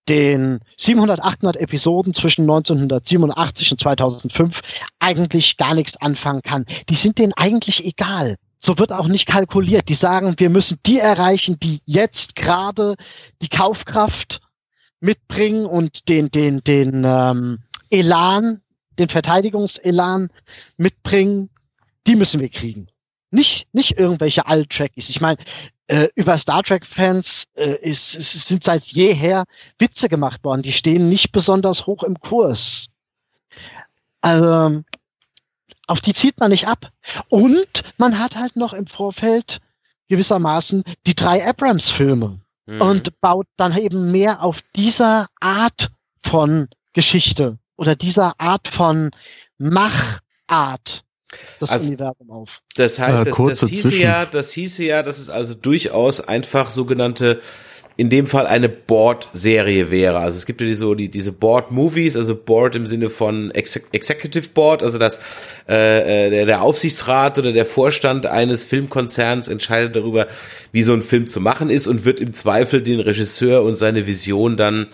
[0.08, 4.62] den 700, 800 Episoden zwischen 1987 und 2005
[4.98, 6.64] eigentlich gar nichts anfangen kann.
[6.88, 8.36] Die sind denen eigentlich egal.
[8.60, 9.88] so wird auch nicht kalkuliert.
[9.88, 12.96] Die sagen, wir müssen die erreichen, die jetzt gerade
[13.42, 14.40] die Kaufkraft
[15.00, 17.58] mitbringen und den, den, den ähm,
[17.90, 18.62] Elan,
[18.98, 20.28] den Verteidigungselan
[20.76, 21.50] mitbringen.
[22.06, 22.88] Die müssen wir kriegen.
[23.30, 25.10] Nicht, nicht irgendwelche Alt-Trackies.
[25.10, 25.38] Ich meine,
[25.88, 29.44] äh, über Star Trek-Fans äh, ist, ist, sind seit jeher
[29.78, 30.62] Witze gemacht worden.
[30.62, 32.88] Die stehen nicht besonders hoch im Kurs.
[34.20, 34.82] Also,
[35.86, 36.90] auf die zieht man nicht ab.
[37.28, 39.60] Und man hat halt noch im Vorfeld
[40.08, 42.80] gewissermaßen die drei Abrams-Filme mhm.
[42.80, 45.90] und baut dann eben mehr auf dieser Art
[46.22, 49.10] von Geschichte oder dieser Art von
[49.56, 51.04] Machart
[51.58, 52.62] das also, Universum auf.
[52.76, 57.40] Das heißt, das, das hieße ja, das hieße ja, dass es also durchaus einfach sogenannte
[57.96, 60.18] in dem Fall eine Board-Serie wäre.
[60.20, 64.50] Also es gibt ja diese, die, diese Board-Movies, also Board im Sinne von Ex Executive
[64.50, 65.18] Board, also dass
[65.68, 70.28] äh, äh, der, der Aufsichtsrat oder der Vorstand eines Filmkonzerns entscheidet darüber,
[70.70, 74.06] wie so ein Film zu machen ist und wird im Zweifel den Regisseur und seine
[74.06, 74.86] Vision dann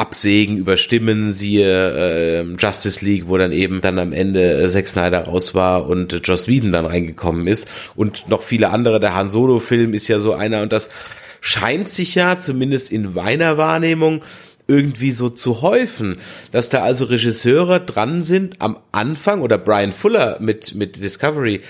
[0.00, 5.24] absägen, überstimmen, siehe äh, Justice League, wo dann eben dann am Ende äh, Zack Snyder
[5.24, 9.28] raus war und äh, Joss Whedon dann reingekommen ist und noch viele andere, der Han
[9.28, 10.88] Solo Film ist ja so einer und das
[11.42, 14.22] scheint sich ja, zumindest in meiner Wahrnehmung,
[14.66, 16.18] irgendwie so zu häufen,
[16.52, 21.60] dass da also Regisseure dran sind am Anfang oder Brian Fuller mit, mit Discovery,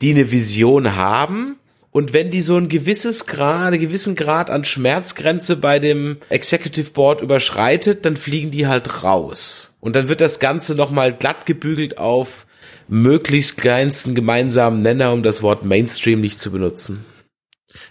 [0.00, 1.56] die eine Vision haben,
[1.96, 6.90] und wenn die so ein gewisses Grad, einen gewissen Grad an Schmerzgrenze bei dem Executive
[6.90, 9.72] Board überschreitet, dann fliegen die halt raus.
[9.80, 12.46] Und dann wird das Ganze nochmal glatt gebügelt auf
[12.86, 17.02] möglichst kleinsten gemeinsamen Nenner, um das Wort Mainstream nicht zu benutzen.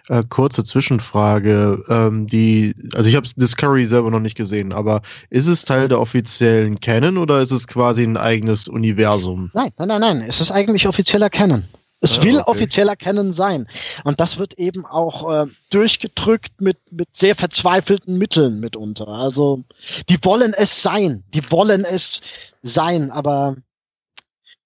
[0.08, 1.84] Äh, kurze Zwischenfrage.
[1.89, 5.01] Ähm, die, also ich habe Discovery selber noch nicht gesehen, aber
[5.32, 9.49] ist es Teil der offiziellen Canon oder ist es quasi ein eigenes Universum?
[9.56, 10.22] Nein, nein, nein, nein.
[10.28, 11.64] Es ist eigentlich offizieller Canon.
[12.06, 12.51] Es ah, will okay.
[12.51, 13.68] offizieller Canon sein.
[14.03, 19.08] Und das wird eben auch äh, durchgedrückt mit, mit sehr verzweifelten Mitteln mitunter.
[19.08, 19.64] Also
[20.08, 21.24] die wollen es sein.
[21.34, 22.22] Die wollen es
[22.62, 23.56] sein, aber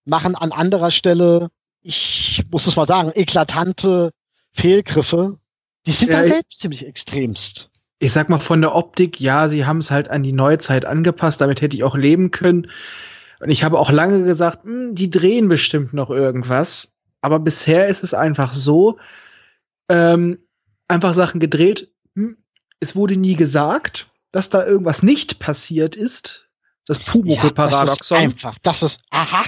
[0.03, 1.49] machen an anderer Stelle,
[1.81, 4.11] ich muss es mal sagen, eklatante
[4.51, 5.37] Fehlgriffe,
[5.85, 7.69] die sind ja, da selbst ziemlich extremst.
[7.99, 11.39] Ich sag mal, von der Optik, ja, sie haben es halt an die Neuzeit angepasst,
[11.39, 12.69] damit hätte ich auch leben können.
[13.39, 16.88] Und ich habe auch lange gesagt, mh, hm, die drehen bestimmt noch irgendwas.
[17.21, 18.97] Aber bisher ist es einfach so,
[19.89, 20.39] ähm,
[20.87, 21.91] einfach Sachen gedreht.
[22.15, 22.37] Hm,
[22.79, 26.47] es wurde nie gesagt, dass da irgendwas nicht passiert ist.
[26.85, 28.17] Das Pumuckl-Paradoxon.
[28.17, 29.43] Ja, einfach, das ist, aha,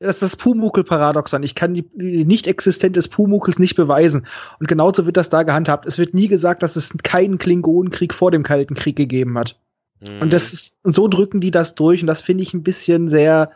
[0.00, 1.42] das ist das Pumuckl-Paradoxon.
[1.42, 4.26] Ich kann die, die Nicht-Existenz des Pumuckls nicht beweisen.
[4.58, 5.86] Und genauso wird das da gehandhabt.
[5.86, 9.58] Es wird nie gesagt, dass es keinen Klingonenkrieg vor dem Kalten Krieg gegeben hat.
[10.00, 10.20] Mhm.
[10.20, 12.02] Und das ist, so drücken die das durch.
[12.02, 13.52] Und das finde ich ein bisschen sehr,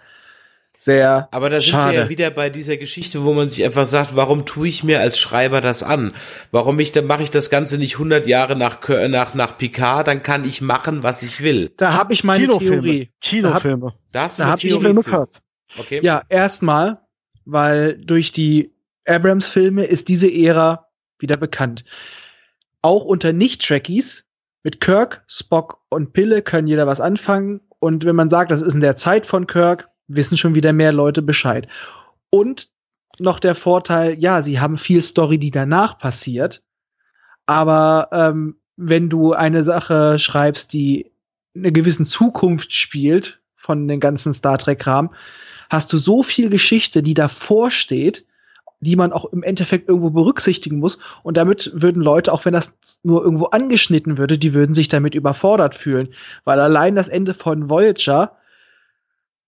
[0.79, 1.29] sehr.
[1.33, 1.93] Aber da sind schade.
[1.93, 5.01] wir ja wieder bei dieser Geschichte, wo man sich einfach sagt, warum tue ich mir
[5.01, 6.13] als Schreiber das an?
[6.51, 10.23] Warum ich, dann mache ich das Ganze nicht 100 Jahre nach, nach, nach Picard, dann
[10.23, 11.73] kann ich machen, was ich will.
[11.77, 12.83] Da habe ich meine Kinofilme.
[12.83, 13.11] Theorie.
[13.21, 13.93] Kinofilme.
[14.13, 15.43] Da, hab, da habe ich Filme gehört.
[15.77, 16.01] Okay.
[16.03, 17.01] Ja, erstmal,
[17.45, 18.73] weil durch die
[19.07, 21.85] Abrams-Filme ist diese Ära wieder bekannt.
[22.83, 24.25] Auch unter Nicht-Trekkies
[24.63, 27.61] mit Kirk, Spock und Pille können jeder was anfangen.
[27.81, 30.93] Und wenn man sagt, das ist in der Zeit von Kirk, wissen schon wieder mehr
[30.93, 31.69] Leute Bescheid.
[32.31, 32.71] Und
[33.19, 36.63] noch der Vorteil, ja, sie haben viel Story, die danach passiert.
[37.47, 41.11] Aber ähm, wenn du eine Sache schreibst, die
[41.55, 45.11] in einer gewissen Zukunft spielt von den ganzen Star Trek-Kram,
[45.71, 48.25] hast du so viel Geschichte, die davor steht,
[48.81, 50.99] die man auch im Endeffekt irgendwo berücksichtigen muss.
[51.25, 55.15] Und damit würden Leute, auch wenn das nur irgendwo angeschnitten würde, die würden sich damit
[55.15, 56.15] überfordert fühlen.
[56.45, 58.37] Weil allein das Ende von Voyager,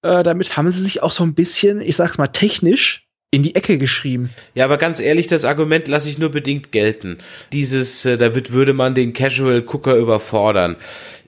[0.03, 3.55] äh, damit haben sie sich auch so ein bisschen, ich sag's mal, technisch in die
[3.55, 4.30] Ecke geschrieben.
[4.55, 7.18] Ja, aber ganz ehrlich, das Argument lasse ich nur bedingt gelten.
[7.53, 10.76] Dieses, äh, damit würde man den Casual Cooker überfordern.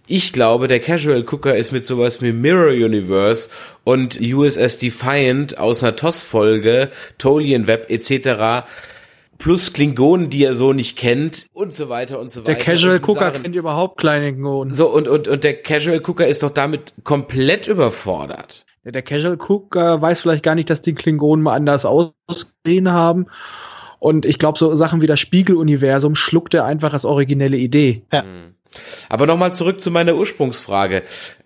[0.08, 3.48] Ich glaube, der Casual Cooker ist mit sowas wie Mirror Universe
[3.84, 8.66] und USS Defiant aus einer TOS-Folge, Tolian Web etc.,
[9.42, 12.54] plus Klingonen, die er so nicht kennt und so weiter und so weiter.
[12.54, 14.72] Der Casual Cooker kennt überhaupt kleine Klingonen.
[14.72, 18.64] So, und, und, und der Casual Cooker ist doch damit komplett überfordert.
[18.84, 23.26] Ja, der Casual Cooker weiß vielleicht gar nicht, dass die Klingonen mal anders ausgesehen haben.
[23.98, 28.02] Und ich glaube, so Sachen wie das Spiegeluniversum schluckt er einfach als originelle Idee.
[28.12, 28.22] Ja.
[28.22, 28.54] Hm.
[29.08, 31.02] Aber nochmal zurück zu meiner Ursprungsfrage.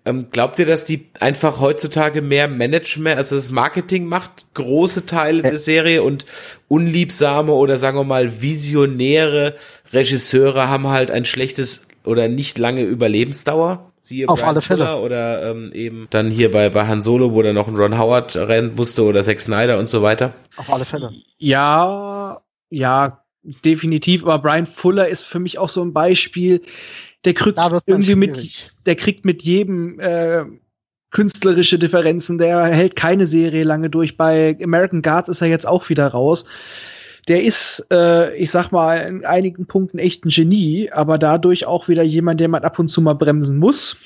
[0.06, 5.42] Ähm, glaubt ihr, dass die einfach heutzutage mehr Management, also das Marketing macht, große Teile
[5.42, 6.24] der Serie und
[6.68, 9.56] unliebsame oder sagen wir mal visionäre
[9.92, 13.92] Regisseure haben halt ein schlechtes oder nicht lange Überlebensdauer?
[14.00, 14.84] Siehe Auf Brian alle Fälle.
[14.84, 17.98] Fuller Oder ähm, eben dann hier bei, bei Han Solo, wo dann noch ein Ron
[17.98, 20.32] Howard rennen musste oder Zack Snyder und so weiter.
[20.56, 21.10] Auf alle Fälle.
[21.38, 22.40] Ja,
[22.70, 24.22] ja, definitiv.
[24.22, 26.62] Aber Brian Fuller ist für mich auch so ein Beispiel.
[27.24, 30.44] Der kriegt irgendwie mit, der kriegt mit jedem äh,
[31.10, 32.38] künstlerische Differenzen.
[32.38, 34.16] Der hält keine Serie lange durch.
[34.16, 36.44] Bei American Guards ist er jetzt auch wieder raus.
[37.28, 41.88] Der ist, äh, ich sag mal, in einigen Punkten echt ein Genie, aber dadurch auch
[41.88, 43.96] wieder jemand, der man ab und zu mal bremsen muss.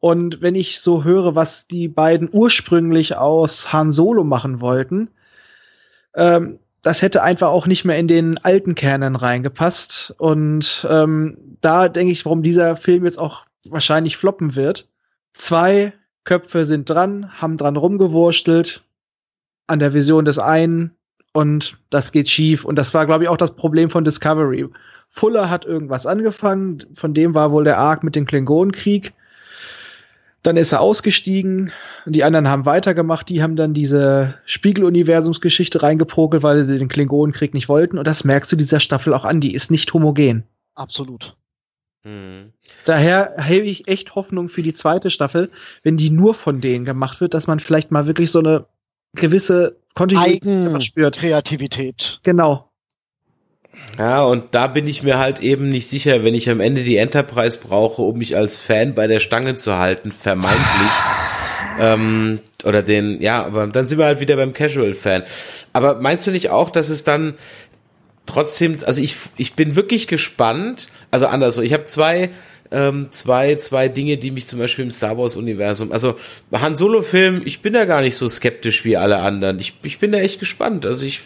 [0.00, 5.08] Und wenn ich so höre, was die beiden ursprünglich aus Han Solo machen wollten,
[6.14, 10.14] ähm, das hätte einfach auch nicht mehr in den alten Kernen reingepasst.
[10.18, 14.86] Und ähm, da denke ich, warum dieser Film jetzt auch wahrscheinlich floppen wird.
[15.32, 18.84] Zwei Köpfe sind dran, haben dran rumgewurstelt
[19.66, 20.94] an der Vision des einen
[21.32, 22.66] und das geht schief.
[22.66, 24.68] Und das war, glaube ich, auch das Problem von Discovery.
[25.08, 29.14] Fuller hat irgendwas angefangen, von dem war wohl der Arc mit dem Klingonenkrieg.
[30.44, 31.72] Dann ist er ausgestiegen.
[32.06, 33.28] Die anderen haben weitergemacht.
[33.30, 37.98] Die haben dann diese Spiegeluniversumsgeschichte reingeprogelt, weil sie den Klingonenkrieg nicht wollten.
[37.98, 39.40] Und das merkst du dieser Staffel auch an.
[39.40, 40.44] Die ist nicht homogen.
[40.74, 41.34] Absolut.
[42.04, 42.52] Hm.
[42.84, 45.50] Daher hebe ich echt Hoffnung für die zweite Staffel,
[45.82, 48.66] wenn die nur von denen gemacht wird, dass man vielleicht mal wirklich so eine
[49.14, 51.16] gewisse Kontinuität einfach spürt.
[51.16, 52.20] Eigenkreativität.
[52.22, 52.70] Genau.
[53.98, 56.96] Ja, und da bin ich mir halt eben nicht sicher, wenn ich am Ende die
[56.96, 60.92] Enterprise brauche, um mich als Fan bei der Stange zu halten, vermeintlich.
[61.78, 65.24] ähm, oder den, ja, aber dann sind wir halt wieder beim Casual-Fan.
[65.72, 67.34] Aber meinst du nicht auch, dass es dann
[68.26, 72.30] trotzdem, also ich, ich bin wirklich gespannt, also anders, so, ich habe zwei,
[72.70, 76.16] ähm, zwei, zwei Dinge, die mich zum Beispiel im Star Wars Universum, also
[76.52, 79.58] Han Solo Film, ich bin da gar nicht so skeptisch wie alle anderen.
[79.58, 80.86] Ich, ich bin da echt gespannt.
[80.86, 81.22] Also ich,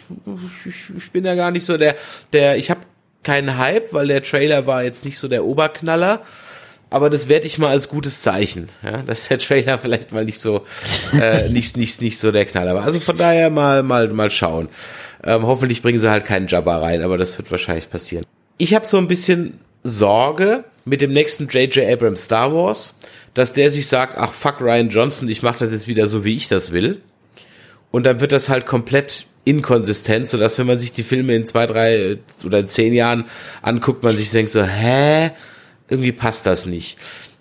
[0.65, 1.95] ich, ich bin da gar nicht so der,
[2.33, 2.81] der, ich habe
[3.23, 6.21] keinen Hype, weil der Trailer war jetzt nicht so der Oberknaller.
[6.91, 10.39] Aber das werde ich mal als gutes Zeichen, ja, dass der Trailer vielleicht mal nicht
[10.39, 10.65] so,
[11.21, 12.83] äh, nicht, nicht, nicht so der Knaller war.
[12.83, 14.69] Also von daher mal, mal, mal schauen.
[15.23, 18.25] Ähm, hoffentlich bringen sie halt keinen Jabba rein, aber das wird wahrscheinlich passieren.
[18.57, 21.87] Ich habe so ein bisschen Sorge mit dem nächsten J.J.
[21.87, 22.95] Abrams Star Wars,
[23.33, 26.35] dass der sich sagt, ach fuck Ryan Johnson, ich mache das jetzt wieder so, wie
[26.35, 27.01] ich das will.
[27.91, 31.65] Und dann wird das halt komplett inkonsistent, sodass wenn man sich die Filme in zwei,
[31.65, 33.25] drei oder zehn Jahren
[33.61, 35.31] anguckt, man sich denkt so, hä?
[35.87, 36.97] Irgendwie passt das nicht.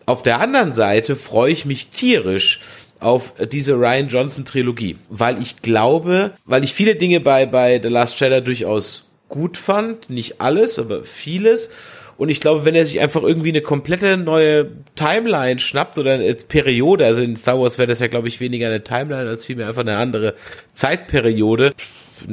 [0.07, 2.61] Auf der anderen Seite freue ich mich tierisch
[2.99, 7.88] auf diese Ryan Johnson Trilogie, weil ich glaube, weil ich viele Dinge bei, bei The
[7.88, 11.70] Last Jedi durchaus gut fand, nicht alles, aber vieles.
[12.18, 16.34] Und ich glaube, wenn er sich einfach irgendwie eine komplette neue Timeline schnappt oder eine
[16.34, 19.68] Periode, also in Star Wars wäre das ja, glaube ich, weniger eine Timeline als vielmehr
[19.68, 20.34] einfach eine andere
[20.74, 21.74] Zeitperiode.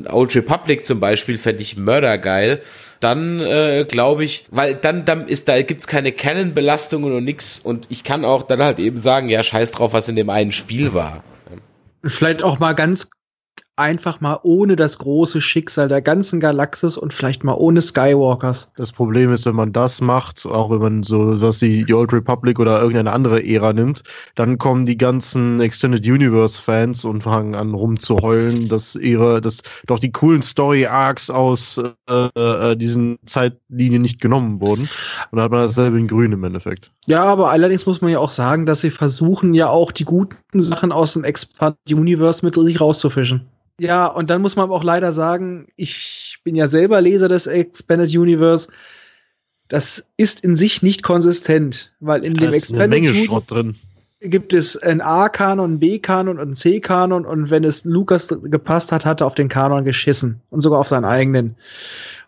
[0.09, 2.61] Old Republic zum Beispiel fände ich mördergeil.
[2.99, 7.59] Dann äh, glaube ich, weil dann, dann ist da gibt's keine Canon-Belastungen und nix.
[7.59, 10.51] Und ich kann auch dann halt eben sagen, ja, scheiß drauf, was in dem einen
[10.51, 11.23] Spiel war.
[12.03, 13.07] Vielleicht auch mal ganz
[13.77, 18.69] einfach mal ohne das große Schicksal der ganzen Galaxis und vielleicht mal ohne Skywalkers.
[18.77, 22.13] Das Problem ist, wenn man das macht, auch wenn man so was die, die Old
[22.13, 24.03] Republic oder irgendeine andere Ära nimmt,
[24.35, 29.99] dann kommen die ganzen Extended Universe Fans und fangen an rumzuheulen, dass ihre, dass doch
[29.99, 34.83] die coolen Story Arcs aus äh, äh, diesen Zeitlinien nicht genommen wurden.
[35.31, 36.91] Und dann hat man dasselbe in Grün im Endeffekt.
[37.07, 40.37] Ja, aber allerdings muss man ja auch sagen, dass sie versuchen ja auch die guten
[40.59, 43.45] Sachen aus dem Expand Universe mit sich rauszufischen.
[43.79, 47.45] Ja, und dann muss man aber auch leider sagen, ich bin ja selber Leser des
[47.47, 48.69] Expanded Universe.
[49.67, 53.25] Das ist in sich nicht konsistent, weil in Da dem ist eine Expanded Menge Uni-
[53.25, 53.75] Schrott drin.
[54.21, 59.05] gibt es einen A-Kanon, einen B-Kanon und einen C-Kanon und wenn es Lukas gepasst hat,
[59.05, 61.55] hat er auf den Kanon geschissen und sogar auf seinen eigenen.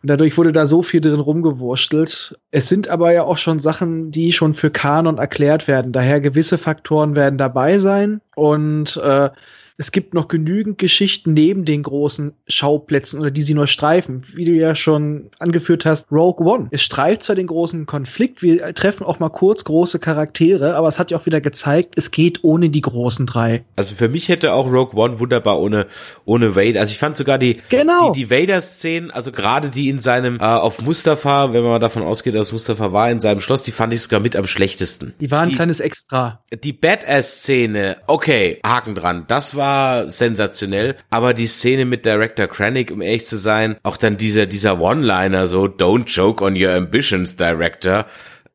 [0.03, 2.37] Und dadurch wurde da so viel drin rumgewurstelt.
[2.51, 5.91] Es sind aber ja auch schon Sachen, die schon für Kanon erklärt werden.
[5.91, 9.29] Daher gewisse Faktoren werden dabei sein und äh,
[9.77, 14.23] es gibt noch genügend Geschichten neben den großen Schauplätzen oder die sie nur streifen.
[14.33, 16.67] Wie du ja schon angeführt hast, Rogue One.
[16.71, 20.97] Es streift zwar den großen Konflikt, wir treffen auch mal kurz große Charaktere, aber es
[20.97, 23.65] hat ja auch wieder gezeigt, es geht ohne die großen drei.
[23.75, 25.85] Also für mich hätte auch Rogue One wunderbar ohne
[26.25, 26.79] ohne Vader.
[26.79, 28.11] Also ich fand sogar die Genau.
[28.11, 32.01] die, die Vader-Szenen, also gerade die in seinem äh, auf Mustafa, wenn man mal davon
[32.03, 35.13] ausgeht, dass Mustafa war in seinem Schloss, die fand ich sogar mit am schlechtesten.
[35.19, 36.41] Die waren ein Die- kleines Extra.
[36.63, 39.66] Die Badass-Szene, okay, Haken dran, das war
[40.07, 44.79] sensationell, aber die Szene mit Director Krennic, um ehrlich zu sein, auch dann dieser, dieser
[44.79, 48.05] One-Liner, so, don't joke on your ambitions, Director,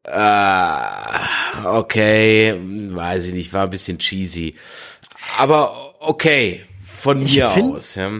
[0.05, 2.55] äh, okay,
[2.91, 4.55] weiß ich nicht, war ein bisschen cheesy.
[5.39, 8.11] Aber okay, von mir find- aus, ja.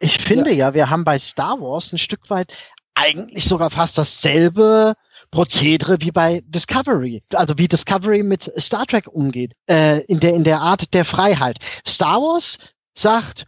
[0.00, 0.74] Ich finde ja.
[0.74, 2.54] wir haben bei Star Wars ein Stück weit
[2.98, 4.94] eigentlich sogar fast dasselbe
[5.30, 10.44] Prozedere wie bei Discovery, also wie Discovery mit Star Trek umgeht, äh, in der in
[10.44, 11.58] der Art der Freiheit.
[11.86, 12.58] Star Wars
[12.94, 13.44] sagt,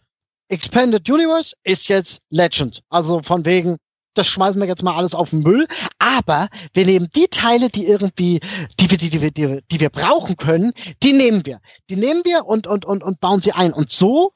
[0.48, 3.76] Expanded Universe ist jetzt Legend, also von wegen
[4.14, 5.68] das schmeißen wir jetzt mal alles auf den Müll.
[6.00, 8.40] Aber wir nehmen die Teile, die irgendwie,
[8.80, 10.72] die wir, die, die, die, die wir brauchen können,
[11.02, 11.60] die nehmen wir.
[11.88, 13.72] Die nehmen wir und, und, und, und bauen sie ein.
[13.72, 14.32] Und so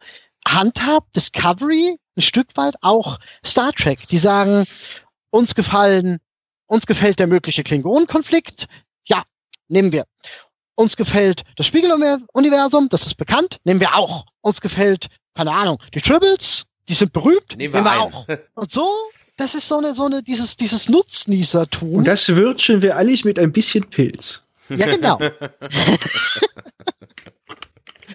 [0.46, 4.06] handhabt Discovery ein Stück weit auch Star Trek.
[4.08, 4.64] Die sagen,
[5.35, 6.20] uns gefallen
[6.66, 8.66] uns gefällt der mögliche Klingonenkonflikt.
[9.05, 9.22] Ja,
[9.68, 10.07] nehmen wir.
[10.76, 14.26] Uns gefällt das Spiegeluniversum, das ist bekannt, nehmen wir auch.
[14.41, 18.26] Uns gefällt, keine Ahnung, die Tribbles, die sind berühmt, nehmen wir, nehmen wir auch.
[18.55, 18.89] Und so,
[19.37, 21.95] das ist so eine, so eine, dieses, dieses Nutznießertum.
[21.95, 24.43] Und das würzen wir eigentlich mit ein bisschen Pilz.
[24.68, 25.18] Ja, genau.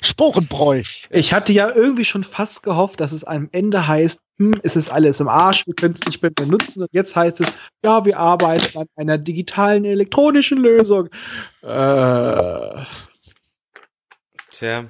[0.01, 0.83] Sporenbräu.
[1.09, 4.89] Ich hatte ja irgendwie schon fast gehofft, dass es am Ende heißt, hm, es ist
[4.89, 6.81] alles im Arsch, wir können es nicht mehr benutzen.
[6.83, 7.51] Und jetzt heißt es,
[7.83, 11.09] ja, wir arbeiten an einer digitalen elektronischen Lösung.
[11.61, 12.85] Äh.
[14.51, 14.85] Tja.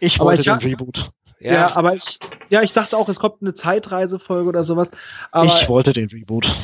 [0.00, 1.10] Ich wollte ich den Reboot.
[1.40, 1.52] Ja.
[1.52, 1.76] ja.
[1.76, 2.18] aber ich,
[2.48, 4.90] ja, ich dachte auch, es kommt eine Zeitreisefolge oder sowas.
[5.30, 6.54] Aber, ich wollte den Reboot.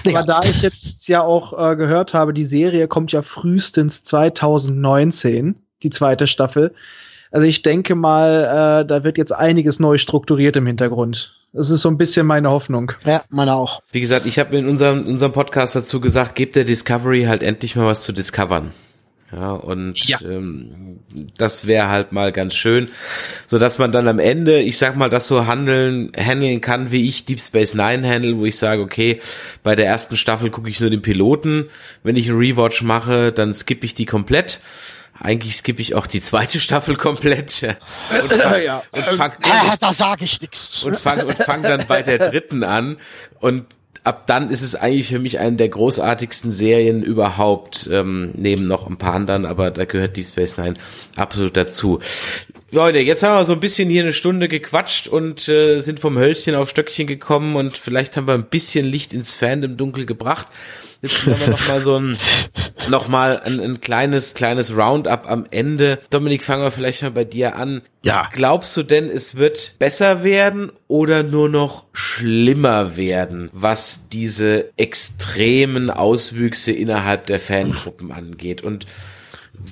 [0.00, 0.22] Aber ja.
[0.22, 5.90] da ich jetzt ja auch äh, gehört habe, die Serie kommt ja frühestens 2019 die
[5.90, 6.74] zweite Staffel.
[7.30, 11.34] Also ich denke mal, äh, da wird jetzt einiges neu strukturiert im Hintergrund.
[11.52, 12.92] Das ist so ein bisschen meine Hoffnung.
[13.04, 13.82] Ja, meine auch.
[13.90, 17.74] Wie gesagt, ich habe in unserem, unserem Podcast dazu gesagt, gebt der Discovery halt endlich
[17.74, 18.72] mal was zu discovern.
[19.32, 20.18] Ja, und ja.
[20.22, 21.00] Ähm,
[21.36, 22.90] das wäre halt mal ganz schön,
[23.46, 27.06] so dass man dann am Ende, ich sag mal, das so handeln, handeln kann, wie
[27.06, 29.20] ich Deep Space Nine handle, wo ich sage, okay,
[29.62, 31.68] bei der ersten Staffel gucke ich nur den Piloten,
[32.02, 34.60] wenn ich einen Rewatch mache, dann skippe ich die komplett
[35.20, 37.62] eigentlich skippe ich auch die zweite Staffel komplett.
[38.10, 38.82] Und fang, ja.
[38.92, 40.84] und fang, äh, da sage ich nichts.
[40.84, 42.98] Und fang, und fang dann bei der dritten an.
[43.40, 43.66] Und
[44.04, 48.86] ab dann ist es eigentlich für mich eine der großartigsten Serien überhaupt, ähm, neben noch
[48.86, 50.74] ein paar anderen, aber da gehört Deep Space Nine
[51.16, 52.00] absolut dazu.
[52.70, 56.18] Leute, jetzt haben wir so ein bisschen hier eine Stunde gequatscht und äh, sind vom
[56.18, 60.48] Hölzchen auf Stöckchen gekommen und vielleicht haben wir ein bisschen Licht ins Fandom dunkel gebracht.
[61.00, 62.18] Jetzt machen wir noch mal so ein,
[62.90, 65.98] noch mal ein, ein kleines, kleines Roundup am Ende.
[66.10, 67.80] Dominik, fangen wir vielleicht mal bei dir an.
[68.02, 68.28] Ja.
[68.32, 75.88] Glaubst du denn, es wird besser werden oder nur noch schlimmer werden, was diese extremen
[75.88, 78.62] Auswüchse innerhalb der Fangruppen angeht?
[78.62, 78.84] Und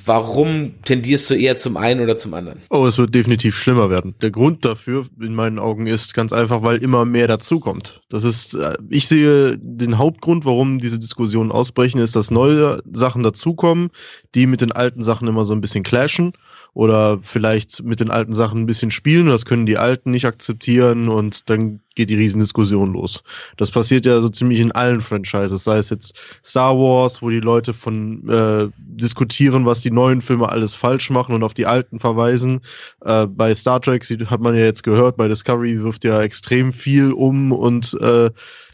[0.05, 2.63] Warum tendierst du eher zum einen oder zum anderen?
[2.71, 4.15] Oh, es wird definitiv schlimmer werden.
[4.21, 8.03] Der Grund dafür in meinen Augen ist ganz einfach, weil immer mehr dazukommt.
[8.09, 13.23] Das ist, äh, ich sehe den Hauptgrund, warum diese Diskussionen ausbrechen, ist, dass neue Sachen
[13.23, 13.91] dazukommen,
[14.35, 16.33] die mit den alten Sachen immer so ein bisschen clashen
[16.77, 19.29] oder vielleicht mit den alten Sachen ein bisschen spielen.
[19.29, 23.25] Das können die Alten nicht akzeptieren und dann geht die Riesendiskussion los.
[23.57, 27.41] Das passiert ja so ziemlich in allen Franchises, sei es jetzt Star Wars, wo die
[27.41, 31.99] Leute von äh, diskutieren, was die neuen Filme alles falsch machen und auf die alten
[31.99, 32.61] verweisen.
[33.03, 37.11] Äh, bei Star Trek hat man ja jetzt gehört, bei Discovery wirft ja extrem viel
[37.11, 38.29] um und äh,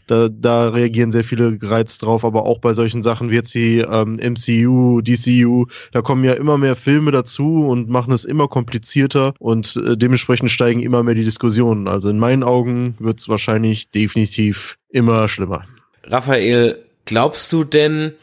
[0.07, 3.79] da, da reagieren sehr viele gereizt drauf, aber auch bei solchen Sachen wie jetzt die
[3.79, 9.33] ähm, MCU, DCU, da kommen ja immer mehr Filme dazu und machen es immer komplizierter
[9.39, 11.87] und äh, dementsprechend steigen immer mehr die Diskussionen.
[11.87, 15.65] Also in meinen Augen wird es wahrscheinlich definitiv immer schlimmer.
[16.03, 18.13] Raphael, glaubst du denn,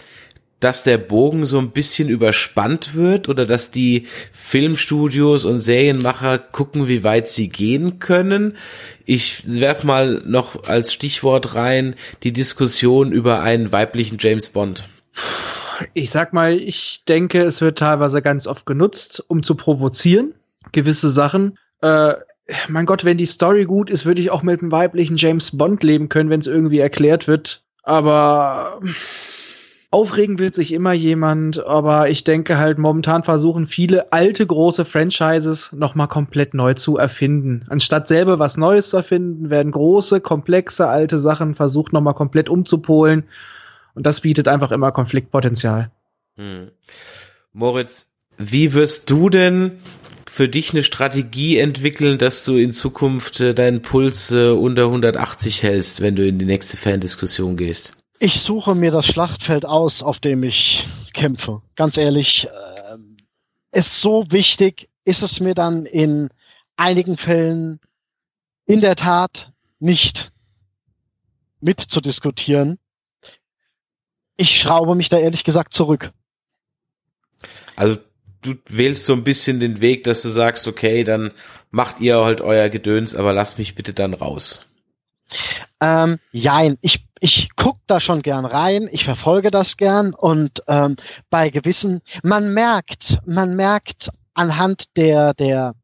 [0.61, 6.86] dass der Bogen so ein bisschen überspannt wird oder dass die Filmstudios und Serienmacher gucken,
[6.86, 8.56] wie weit sie gehen können.
[9.06, 14.88] Ich werf mal noch als Stichwort rein die Diskussion über einen weiblichen James Bond.
[15.94, 20.34] Ich sag mal, ich denke, es wird teilweise ganz oft genutzt, um zu provozieren,
[20.72, 21.58] gewisse Sachen.
[21.80, 22.14] Äh,
[22.68, 25.82] mein Gott, wenn die Story gut ist, würde ich auch mit einem weiblichen James Bond
[25.82, 27.62] leben können, wenn es irgendwie erklärt wird.
[27.82, 28.80] Aber
[29.93, 35.72] Aufregen will sich immer jemand, aber ich denke halt, momentan versuchen viele alte, große Franchises
[35.72, 37.66] nochmal komplett neu zu erfinden.
[37.68, 43.24] Anstatt selber was Neues zu erfinden, werden große, komplexe, alte Sachen versucht nochmal komplett umzupolen.
[43.95, 45.91] Und das bietet einfach immer Konfliktpotenzial.
[46.36, 46.70] Hm.
[47.53, 48.07] Moritz,
[48.38, 49.80] wie wirst du denn
[50.28, 55.64] für dich eine Strategie entwickeln, dass du in Zukunft äh, deinen Puls äh, unter 180
[55.64, 57.99] hältst, wenn du in die nächste Fandiskussion gehst?
[58.22, 61.62] Ich suche mir das Schlachtfeld aus, auf dem ich kämpfe.
[61.74, 66.28] Ganz ehrlich, äh, ist so wichtig, ist es mir dann in
[66.76, 67.80] einigen Fällen
[68.66, 70.32] in der Tat nicht
[71.60, 72.78] mitzudiskutieren.
[74.36, 76.12] Ich schraube mich da ehrlich gesagt zurück.
[77.74, 77.96] Also
[78.42, 81.32] du wählst so ein bisschen den Weg, dass du sagst, okay, dann
[81.70, 84.66] macht ihr halt euer Gedöns, aber lasst mich bitte dann raus.
[85.80, 90.96] Ähm, jein, ich, ich guck da schon gern rein, ich verfolge das gern und ähm,
[91.28, 95.74] bei gewissen, man merkt, man merkt anhand der, der,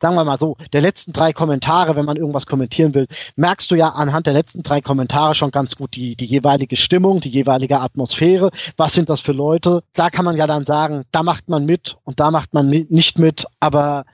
[0.00, 3.74] sagen wir mal so, der letzten drei Kommentare, wenn man irgendwas kommentieren will, merkst du
[3.74, 7.80] ja anhand der letzten drei Kommentare schon ganz gut die, die jeweilige Stimmung, die jeweilige
[7.80, 8.50] Atmosphäre.
[8.76, 9.82] Was sind das für Leute?
[9.94, 12.92] Da kann man ja dann sagen, da macht man mit und da macht man mit,
[12.92, 14.04] nicht mit, aber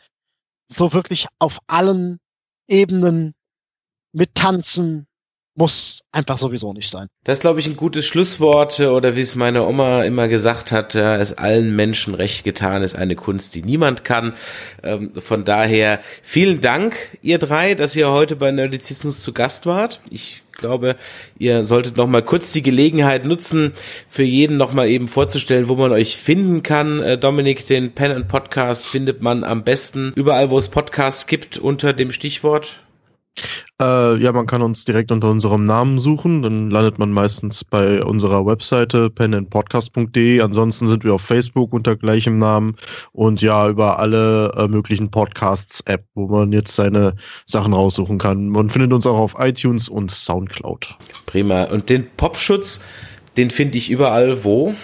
[0.67, 2.19] so wirklich auf allen
[2.69, 3.35] Ebenen
[4.13, 5.07] mittanzen,
[5.55, 7.09] muss einfach sowieso nicht sein.
[7.25, 11.35] Das glaube ich, ein gutes Schlusswort oder wie es meine Oma immer gesagt hat, es
[11.35, 14.35] allen Menschen recht getan ist eine Kunst, die niemand kann.
[14.83, 20.01] Ähm, von daher vielen Dank, ihr drei, dass ihr heute bei Nerdizismus zu Gast wart.
[20.11, 20.97] Ich glaube,
[21.39, 23.73] ihr solltet noch mal kurz die Gelegenheit nutzen,
[24.09, 27.01] für jeden noch mal eben vorzustellen, wo man euch finden kann.
[27.01, 31.59] Äh, Dominik, den Pen and Podcast findet man am besten überall, wo es Podcasts gibt,
[31.59, 32.83] unter dem Stichwort
[33.81, 36.43] äh, ja, man kann uns direkt unter unserem Namen suchen.
[36.43, 40.41] Dann landet man meistens bei unserer Webseite penandpodcast.de.
[40.41, 42.77] Ansonsten sind wir auf Facebook unter gleichem Namen
[43.13, 47.15] und ja, über alle äh, möglichen Podcasts-App, wo man jetzt seine
[47.47, 48.49] Sachen raussuchen kann.
[48.49, 50.97] Man findet uns auch auf iTunes und Soundcloud.
[51.27, 51.65] Prima.
[51.65, 52.85] Und den Popschutz,
[53.37, 54.75] den finde ich überall wo?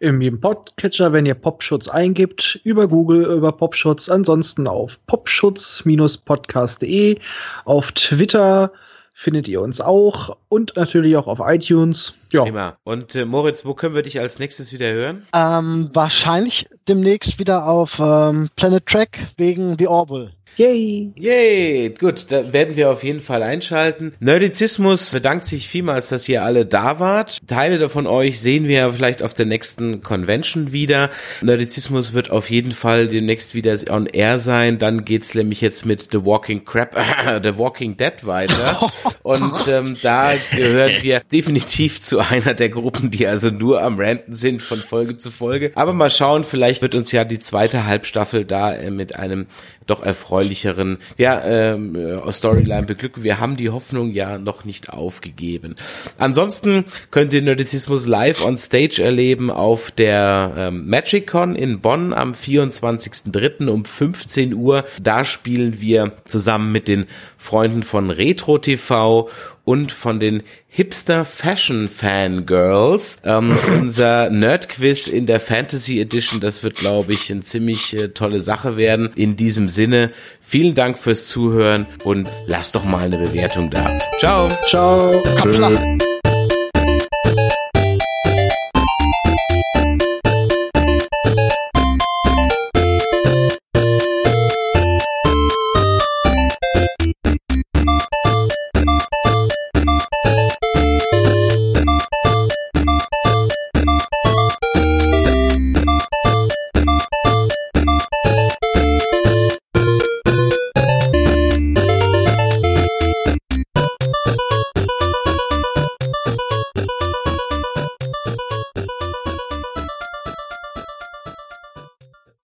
[0.00, 7.18] In jedem Podcatcher, wenn ihr Popschutz eingibt, über Google, über Popschutz, ansonsten auf popschutz-podcast.de,
[7.64, 8.72] auf Twitter
[9.14, 12.14] findet ihr uns auch und natürlich auch auf iTunes.
[12.32, 12.42] Ja.
[12.42, 12.76] Prima.
[12.82, 15.26] Und äh, Moritz, wo können wir dich als nächstes wieder hören?
[15.32, 20.32] Ähm, wahrscheinlich demnächst wieder auf ähm, Planet Track wegen The Orville.
[20.56, 21.10] Yay!
[21.16, 21.90] Yay!
[21.98, 24.12] Gut, da werden wir auf jeden Fall einschalten.
[24.20, 27.38] Nerdizismus bedankt sich vielmals, dass ihr alle da wart.
[27.48, 31.10] Teile davon euch sehen wir vielleicht auf der nächsten Convention wieder.
[31.42, 34.78] Nerdizismus wird auf jeden Fall demnächst wieder on air sein.
[34.78, 38.92] Dann geht's nämlich jetzt mit The Walking Crap, äh, The Walking Dead weiter.
[39.24, 44.36] Und ähm, da gehören wir definitiv zu einer der Gruppen, die also nur am Ranten
[44.36, 45.72] sind von Folge zu Folge.
[45.74, 49.46] Aber mal schauen, vielleicht wird uns ja die zweite Halbstaffel da äh, mit einem
[49.86, 53.22] doch erfreulicheren ja, ähm, äh, Storyline beglücken.
[53.22, 55.74] Wir haben die Hoffnung ja noch nicht aufgegeben.
[56.18, 62.32] Ansonsten könnt ihr Nerdizismus live on stage erleben auf der ähm, MagicCon in Bonn am
[62.32, 63.68] 24.03.
[63.68, 64.84] um 15 Uhr.
[65.00, 67.06] Da spielen wir zusammen mit den
[67.36, 69.28] Freunden von Retro TV
[69.64, 73.18] und von den Hipster Fashion Fangirls.
[73.24, 78.40] Ähm, unser Nerd-Quiz in der Fantasy Edition, das wird, glaube ich, eine ziemlich äh, tolle
[78.40, 79.10] Sache werden.
[79.16, 83.98] In diesem Sinne, vielen Dank fürs Zuhören und lasst doch mal eine Bewertung da.
[84.18, 84.48] Ciao.
[84.68, 85.22] Ciao.
[85.42, 86.13] Tschüss.